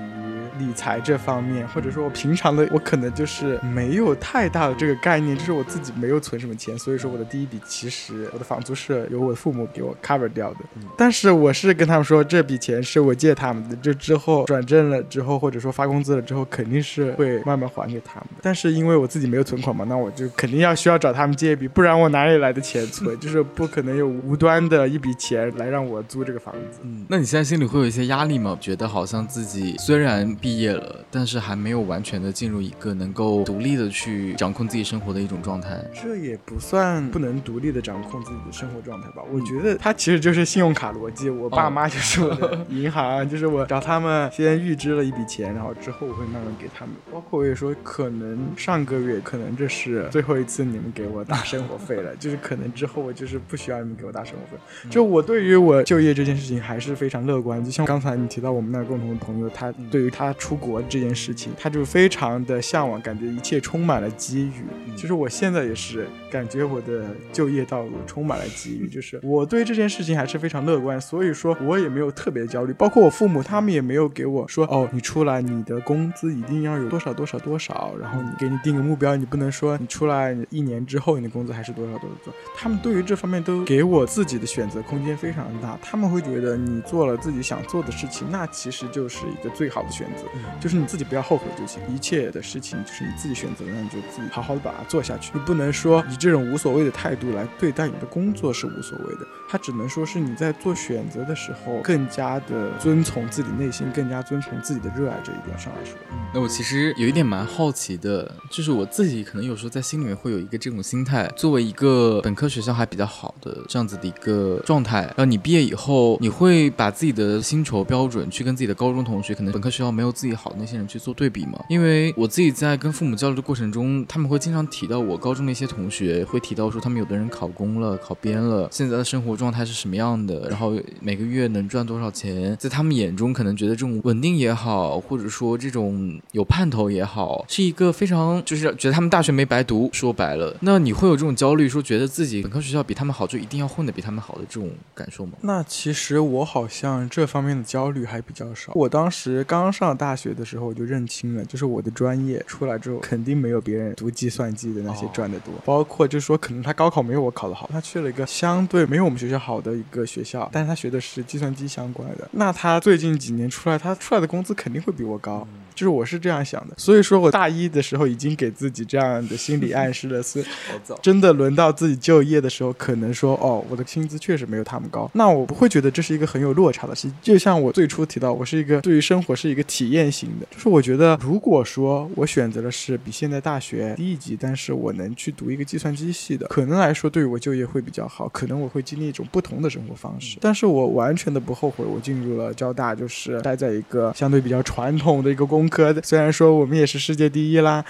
[0.59, 10.61] 理财这方面，或者说我平常的，我可能就是没有太大的这个概念，就是我自己没有存什么钱，所以说我的第一笔其实我的房租是由我的父母给我 cover 掉的。
[10.97, 11.97] 但是我是跟他。
[11.97, 18.29] 们说这笔钱是我借他们的，就之后转正了之后，或者说发工资了之后，肯定是会慢慢还给他们。
[18.43, 23.07] 但是因为我自己没有存款嘛，那我就肯定要需要找他们借一笔，不然我哪里来的钱存？
[23.19, 26.81] 就是不可能有无端的一笔钱来让我租这个房子。
[26.83, 28.59] 嗯，那你现在心里会有一些压力吗？
[28.61, 35.83] 觉得好像自己虽然毕业了，但是还没有完全的进入一个能够独立的去掌控自己生活的一种状态。
[35.95, 39.23] 这也不算不能独立的掌控自己的生活状态吧？
[39.33, 41.31] 我觉得它其实就是信用卡逻辑。
[41.31, 41.86] 我爸妈。
[41.88, 46.94] 就是我的银行，就是我找他们先预支了一笔钱，然后之后我会慢慢给他们。
[47.12, 54.61] 包括我也说，可能上个月可能这是最后一次你们给我打生活费了，就是可能之后我就是不需要你们给我打生活费。
[54.90, 57.64] 就我对于我就业这件事情还是非常乐观。
[57.64, 64.94] 就像刚才你提到我们那共同的朋友，他对于他出国这件事情，他就非常的向往，感觉一切充满了机遇。
[64.97, 71.01] 其实我现在也是感觉我的就业道路充满了机遇，就是我对这件事情还是非常乐观。
[71.01, 71.76] 所以说，我。
[71.76, 82.39] 也没有特别焦虑，包括我父母，他们也没有给我说哦，你出来你的工资一定要有多少多少多少，然后你给你定个目标，你不能说你出来一年之后你的工资还是多少多少多少。
[82.57, 90.24] 他们对于这方面都给我自己的选择空间非常大，他们会觉得你做了自己想做的事情，那其实就是一个最好的选择，
[90.59, 91.82] 就是你自己不要后悔就行。
[91.95, 95.30] 一切的事情就是你自己选择，那你就自己好好的把它做下去。
[95.34, 99.20] 你不能说以这种无所谓的态度来对待你的工作是无所谓的，
[99.51, 101.81] 他只能说是你在做选择的时候。
[101.83, 105.97] 更加的遵从自己内心，更加遵从自己的热爱这一点上来说，
[106.35, 121.62] 那我其实有一点蛮好奇的，就是我自己可能有时候在心里面会有一个这种心态，作为一个本科学校还比较好的这样子的一个状态，然后你毕业以后，你会把自己的薪酬标准去跟自己的高中同学，可能本科学校没有自己好的那些人去做对比吗？
[121.68, 131.67] 因为我自己在跟父母交流的过程中，他们会经常提到我高中的一些同学，会提到说他们有的人考公了、考编了，现在的生活状态是什么样的，然后每个月能。
[131.67, 139.91] 赚多少钱，在他们眼中可能觉得这种稳定也好，或者说这种有盼头也好，是一个非常就是觉得他们大学没白读。
[139.93, 145.33] 说白了，那你会有这种焦虑，说觉得自己本科学校比他们好，就一定要混得比他们好的这种感受吗？
[145.41, 148.71] 那其实我好像这方面的焦虑还比较少。
[148.77, 155.53] 我当时刚上大学的时候，我就认清了，就是我的专业出来之后，肯定没有别人读计算机的那些赚得多。
[155.64, 161.66] 包括就是说，可能他高考没有我考得好，他去了一个相对没有我们学校好的一个学校，但是他学的是计算机。
[161.66, 166.74] 相关的，那他最近几年出来，他出来的工资肯定会比我高，就是我是这样想的。
[166.78, 170.44] 所以说我大一的时候已经给自己这样的心理暗示了，是
[171.03, 177.11] 真的轮到自己就业的时候，可能说哦，我的薪资确实没有他们高，那我不会觉得这是一个很有落差的事。
[177.20, 180.47] 就像我最初提到，我是一个对于生活是一个体验型的。
[180.53, 190.38] 就是我觉得，如果说我选择的是比现在大学低一级，但是我能去读一个计算机系的，可能来说对于我就业会比较好，可能我会经历一种不同的生活方式。
[190.40, 197.84] 但是我完全的不后悔，我进入了交大，就是待在一个相对比较传统的一个工科的， 虽然说我们也是世界第一啦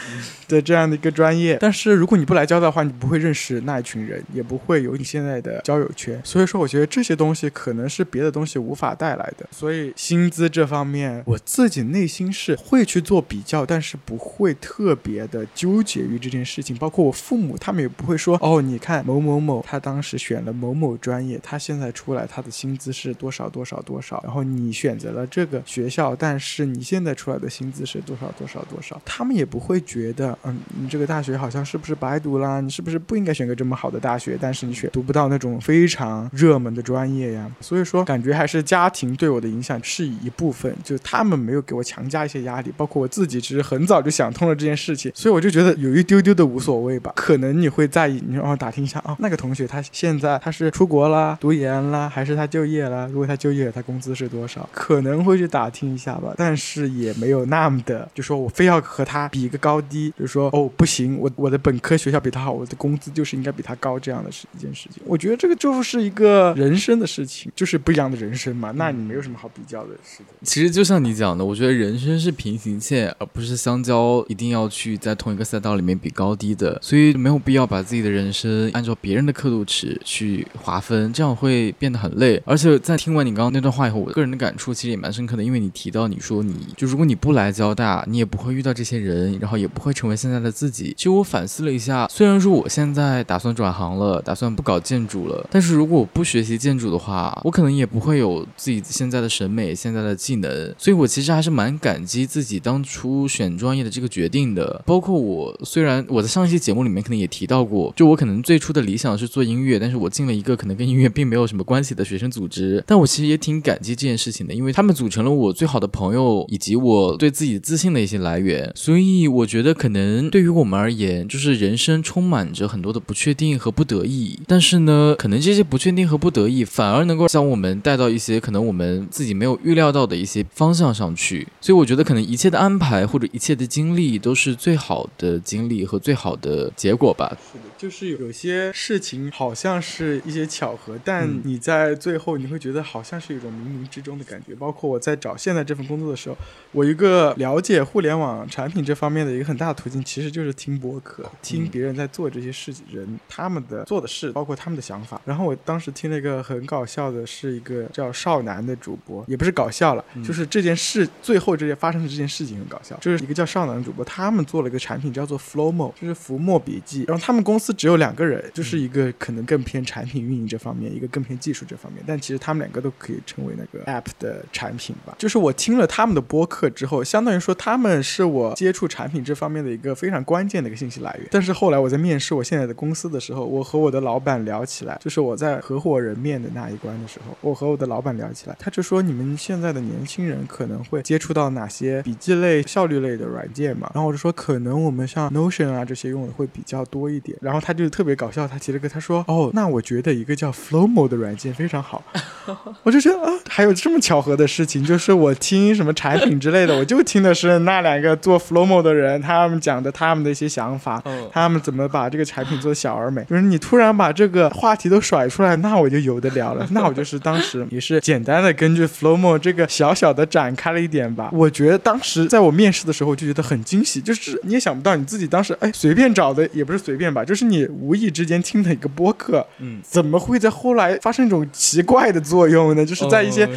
[0.48, 6.20] 的这样的一个专业，但是如果你不来交大的话，你不会认识那一群人，也不会有你现在的交友圈。
[6.24, 9.46] 所以说，我觉得这些东西可能是别的东西无法带来的。
[9.50, 16.76] 所以薪资这方面，我自己内心是会去做比较，但是不会特别的纠结于这件事情。
[16.76, 32.60] 包括我父母，他们也不会说哦，你看某某某，他当时选了某某专业，他现在出来他的薪资资是多少多少多少，然后你选择了这个学校，但是你现在出来的薪资是多少多少多少，他们也不会觉得，嗯，你这个大学好像是不是白读啦？
[32.60, 34.38] 你是不是不应该选个这么好的大学？
[34.40, 37.50] 但是你选读不到那种非常热门的专业呀。
[37.60, 47.12] 所以说，感觉还是家庭对我的影响是一部分，就他们没有给我强加一些压力，包括我自己其实很早就想通了这件事情，所以我就觉得有一丢丢的无所谓吧。
[47.16, 53.08] 可能你会在意，你说哦打听一下啊，那个同学他现在他是出国啦、读研啦，还是他就业业啦？
[53.10, 54.68] 如果他就业，他工资是多少？
[54.72, 65.02] 可能会去打听一下吧，但是也没有那么的，就说我非要和他比一个高低，就说哦不行，我我的本科学校比他好，我的工资就是应该比他高，这样的是一件事情。
[65.06, 70.34] 我觉得这个就是一个人生的事情，就是不一样的人生嘛，那你没有什么好比较的事的。
[70.42, 82.42] 其实就像你讲的，我觉得人生是平行线，而不是相交，一定要去在同一个赛道里面比高低的，所以没有必要把自己的人生按照别人的刻度尺去划分，这样会变得很累。
[82.44, 90.92] 而且就在听完你刚刚那段话以后，我个人的感触其实也蛮深刻的，因为你提到你说你就如果你不来交大，你也不会遇到这些人，然后也不会成为现在的自己。
[90.96, 100.74] 其实我反思了一下，虽然说我现在打算转行了，打算不搞建筑了，但是如果我不学习建筑的话，我可能也不会有自己现在的审美、现在的技能。
[100.76, 104.82] 所以我其实还是蛮感激自己当初选专业的这个决定的。
[104.84, 112.55] 包括我，虽然我在上一期节目里面可能也提到过，就我可能最初的理想是做音乐，但是我进了一个可能跟音乐并没有什么关系的学生组织。
[112.86, 118.70] 但我其实也挺感激这件事情的，因为他们组成了我最好的朋友，以及我对自己自信的一些来源。
[118.74, 124.38] 所以我觉得，可能对于我们而言，就是人生充满着很多的不确定和不得意。
[124.46, 131.46] 但是呢，可能这些不确定和不得意，反而能够将我们带到一些可能我们自己没有预料到的一些方向上去。
[131.60, 137.36] 所以我觉得，可能一切的安排或者一切的经历，都是最好的经历和最好的结果吧。
[137.52, 144.54] 是的，就是有些事情好像是一些巧合，但你在最后你会觉得好像是一种冥冥之中的感觉。
[144.54, 146.36] 包括我在找现在这份工作的时候，
[146.72, 155.20] 我一个了解互联网产品这方面的一个很大的途径，其实就是听播客，听别人在做这些事情，人他们的做的事，包括他们的想法。
[155.24, 167.04] 然后我当时听了一个很搞笑的，是一个叫少男的主播，也不是搞笑了，就是这件事最后这件发生的这件事情很搞笑，就是一个叫少男的主播，他们做了一个产品叫做 Flowmo，就是浮墨笔记。
[167.08, 175.14] 然后他们公司只有两个人，就是一个可能更偏产品运营这方面，一个更偏技术这方面，但其实他们两个都可以成为那个 App 的产品吧。
[175.18, 181.28] 就是我听了他们的播客之后，相当于说他们是我接触产品这方面的一个非常关键的一个信息来源。
[181.30, 193.90] 但是后来我在面试我现在的公司的时候，我和我的老板聊起来，就是我在合伙人面的那一关的时候，我和我的老板聊起来，他就说你们现在的年轻人可能会接触到哪些笔记类、效率类的软件嘛？
[193.94, 197.36] 然后我就说可能我们像 Notion 啊这些用的会比较多一点。
[197.40, 202.02] 然后他就特别搞笑，他提了个他说哦，那我觉得一个叫 Flowmo 的软件非常好。
[202.82, 213.24] 我就觉得啊，还有这么巧合的事情，就是我听什么产品之类的，我就听的是那两个做 Flowmo 的人他们讲的他们的一些想法，他们怎么把这个产品做小而美。
[213.28, 216.66] 就是你突然把这个话题都甩出来，那我就有的聊了。
[216.70, 221.30] 那我就是当时也是简单的根据 Flowmo 这个小小的展开了一点吧。
[221.32, 232.84] 我觉得当时在我面试的时候就觉得很惊喜，就是你也想不到你自己当时哎随便找的也不是随便吧，就是你无意之间听的一个播客，嗯，怎么会在后来发生一种奇怪的作用呢？
[232.84, 233.48] 就是在一些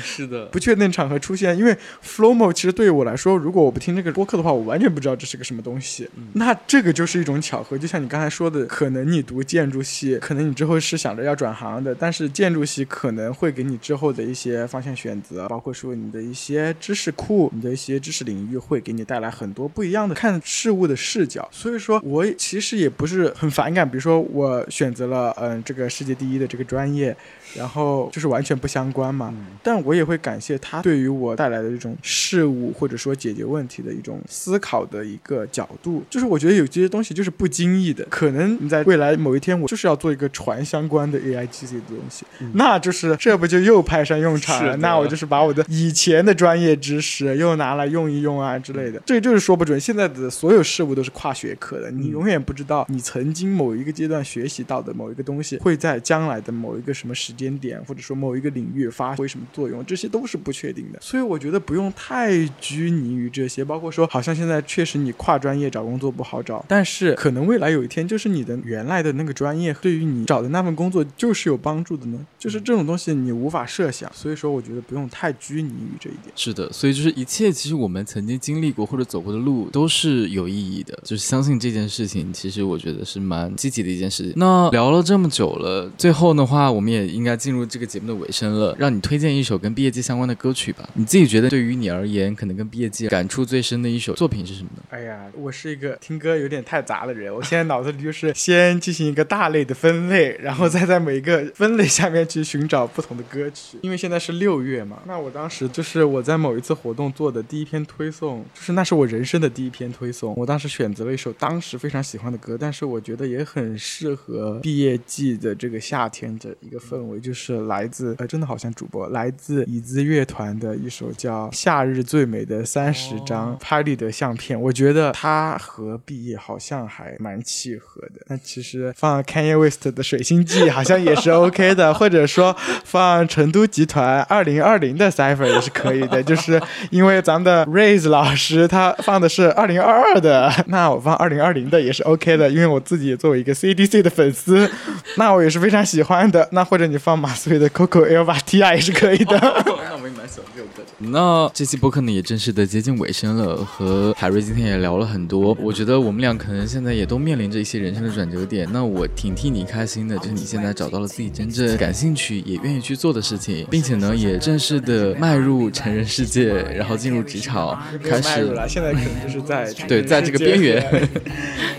[0.52, 1.58] 不确定场合出现。
[1.58, 6.10] 因为 Flowmo 其实对于我来说，如果我不听这个播客的话，我完全不知道这是个什么东西。
[6.34, 21.48] 那这个就是一种巧合，就像你刚才说的，可能你读建筑系，可能你之后是想着要转行的，但是建筑系可能会给你之后的一些方向选择，包括说你的一些知识库，你的一些知识领域会给你带来很多不一样的看事物的视角。
[21.52, 27.16] 所以说我其实也不是很反感，比如说我选择了嗯这个世界第一的这个专业。
[27.56, 29.34] 然后就是完全不相关嘛，
[29.64, 36.04] 但我也会感谢他对于我带来的这种事物或者说解决问题的一种思考的一个角度。
[36.10, 44.78] 就是我觉得有这些东西就是不经意的，可能你在未来某一天，我就是要做一个船相关的 AI GC 的东西，那就是这不就又派上用场了？
[44.78, 49.02] 那我就是把我的以前的专业知识又拿来用一用啊之类的。
[49.06, 49.80] 这个就是说不准。
[49.80, 61.00] 现在的所有事物都是跨学科的，你永远不知道你曾经某一个阶段学习到的某一个东西，会在将来的某一个什么时间点，或者说某一个领域发挥什么作用，这些都是不确定的。
[61.02, 72.20] 所以我觉得不用太拘泥于这些，包括说，好像现在确实你跨专业找工作不好找，但是可能未来有一天，就是你的原来的那个专业对于你找的那份工作就是有帮助的呢。
[72.38, 76.34] 就是这种东西你无法设想，所以说我觉得不用太拘泥于这一点。
[76.36, 84.34] 是的，所以就是一切其实我们曾经经历过或者走过的路都是有意义的，就是相信这件事情，其实我觉得是蛮积极的一件事情。
[84.36, 90.88] 那聊了这么久了，最后的话，我们也应该进入这个节目的尾声了，让你推荐一首跟毕业季相关的歌曲吧。
[90.94, 94.84] 你自己觉得对于你而言，可能跟毕业季感触最深的一首作品是什么呢？
[94.90, 103.78] 哎呀，我是一个听歌有点太杂的人，我现在脑子里就是先进行一个大类的分类，然后再在每一个分类下面去寻找不同的歌曲。
[103.82, 110.34] 因为现在是六月嘛，那我当时就是我在某一次活动做的第一篇推送，就是那是我人生的第一篇推送。
[110.36, 128.22] 我当时选择了一首当时非常喜欢的歌，但是我觉得也很适合毕业季的这个夏天的一个氛围，就是来自呃，真的好像主播来自椅子乐团的一首叫《夏日最美的三十张拍立得相片》，我觉得它和毕业好像还蛮契合的。
[128.28, 144.70] 那其实放 Kanye West 的《水星记》好像也是 OK 的， 或者说放成都集团二零二零的 Cipher 也是可以的，就是因为咱们的 Raise 老师他放的是二零二二的，那我放二零二零的也是 OK 的，因为我自己作为一个 CDC 的粉丝，
[145.18, 146.48] 那我也是非常喜欢的。
[146.52, 149.38] 那或者你放马思唯的 Coco Elva Tia 也是可以的。
[149.40, 150.86] 那我也蛮喜欢这首歌的。
[151.00, 155.56] 那这期播客呢也正式的接近尾声了，和海瑞今天也聊了很多。
[155.62, 158.68] 我觉得我们俩可能现在也都面临着一些人生的转折点。
[158.72, 168.68] 那我挺替你开心的，就是你现在找到了自己真正感兴趣也愿意去做的事情，并且呢也正式的迈入成人世界，然后进入职场，开始了。
[168.68, 171.10] 现在可能就是在对，在这个边缘，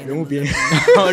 [0.06, 0.52] 人物边缘，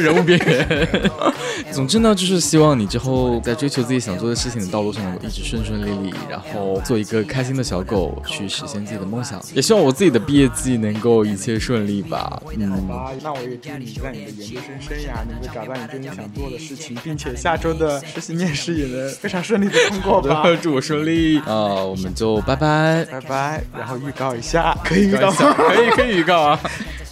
[0.01, 0.89] 人物边缘。
[1.73, 9.41] 总之呢，就是希望你之后在追求自己想做的事情的道路上能够一直顺顺利利，然后做一个开心的小狗，去实现自己的梦想。
[9.53, 12.41] 也希望我自己的毕业季能够一切顺利吧。
[12.57, 20.44] 嗯，好吧，那我也祝你在你的研究生生涯能够找到你真正想做的事情，并且下周的实习面试也能非常顺利的通过吧。
[20.61, 21.76] 祝我顺利啊！
[21.84, 23.64] 我们就拜拜，拜拜。
[23.77, 25.53] 然后预告一下，可以预告吗？
[25.56, 26.60] 可以，可以预告啊。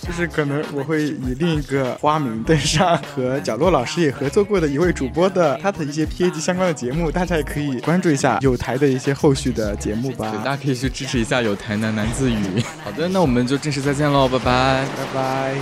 [0.05, 10.29] 就是可能我会以另一个花名登上和角落老师也合作过的一位主播的他的一些 P A G 相关的节目，大家也可以关注一下有台的一些后续的节目吧。
[10.29, 12.63] 对大家可以去支持一下有台喃喃自语。
[12.83, 15.55] 好的，那我们就正式再见喽，拜拜，拜拜。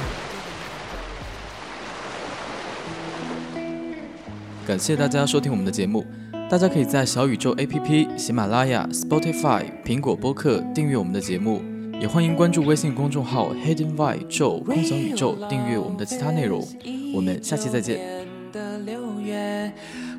[4.67, 6.05] 感谢大家收听我们的节目，
[6.49, 11.72] 大家可以在小宇宙 A P P、喜马拉雅、Spotify、苹果播客订阅我们的节目。
[11.99, 16.65] 也欢迎关注微信公众号 Hidden v i e 宙空想宇宙，订阅我们的其他内容。
[17.13, 17.99] 我们下期再见。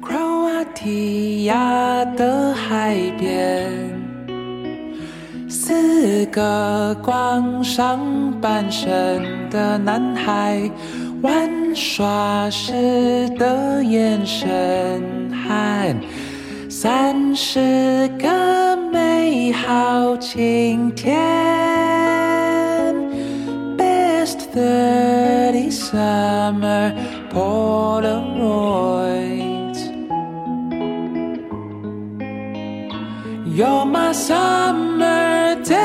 [0.01, 3.71] 克罗瓦提亚的海边，
[5.49, 10.71] 四个光上半身的男孩，
[11.23, 12.73] 玩耍时
[13.39, 15.97] 的眼神，和
[16.77, 21.17] 三十个美好晴天。
[24.55, 26.93] 30 summer
[27.33, 28.19] Polaroids.
[33.47, 35.77] You're my summer day，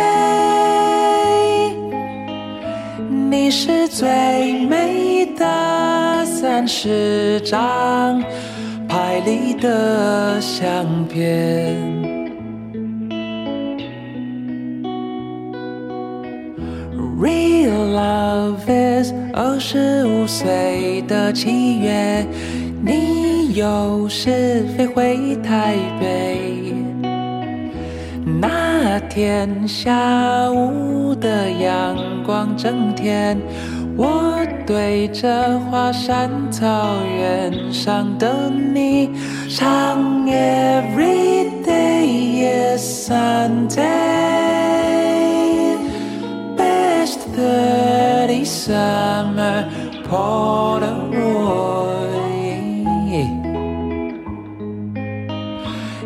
[3.30, 8.24] 你是最美的三十张
[9.22, 11.76] 里的相片。
[17.20, 22.26] Real love is 二十五岁的七月，
[22.82, 26.74] 你有时飞回台北。
[28.41, 33.38] 那天下午的阳光正甜，
[34.01, 39.09] 我对着华山草原上的你
[39.49, 44.30] 唱 Every day is Sunday。
[47.35, 49.67] 30 summer
[50.09, 50.99] Polaroid.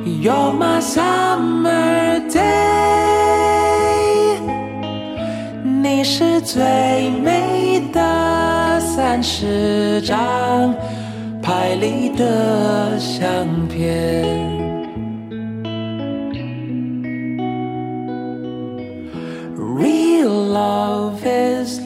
[0.06, 2.42] You're my summer day，
[5.82, 7.63] 你是最美
[8.96, 10.72] 三十张
[11.42, 13.28] 拍立得相
[13.68, 14.24] 片。
[19.58, 21.12] Real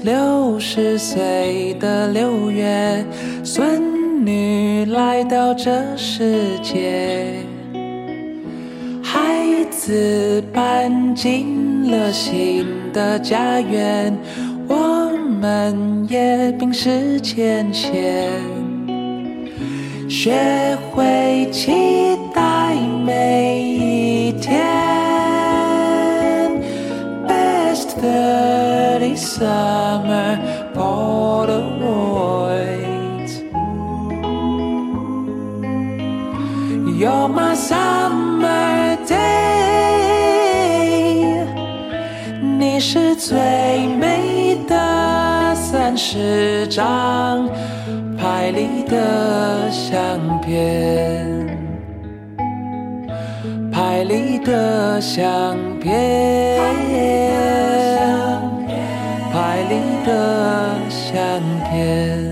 [0.04, 3.06] 六十岁的六月，
[3.42, 7.38] 孙女来到这世界，
[9.02, 14.14] 孩子搬进了新的家园，
[14.68, 14.97] 我
[15.28, 17.94] 们也冰释前嫌，
[20.10, 22.76] 学会期待
[23.06, 24.66] 每一天。
[27.28, 30.40] Best thirty summer
[30.74, 31.58] Polaroids.
[36.98, 39.18] You're my summer day，
[42.58, 43.38] 你是最
[44.00, 44.37] 美
[45.88, 47.48] 三十张
[48.18, 51.48] 拍立得相片。
[53.72, 56.60] 拍立得相片，
[59.32, 61.18] 拍立得相
[61.72, 62.27] 片。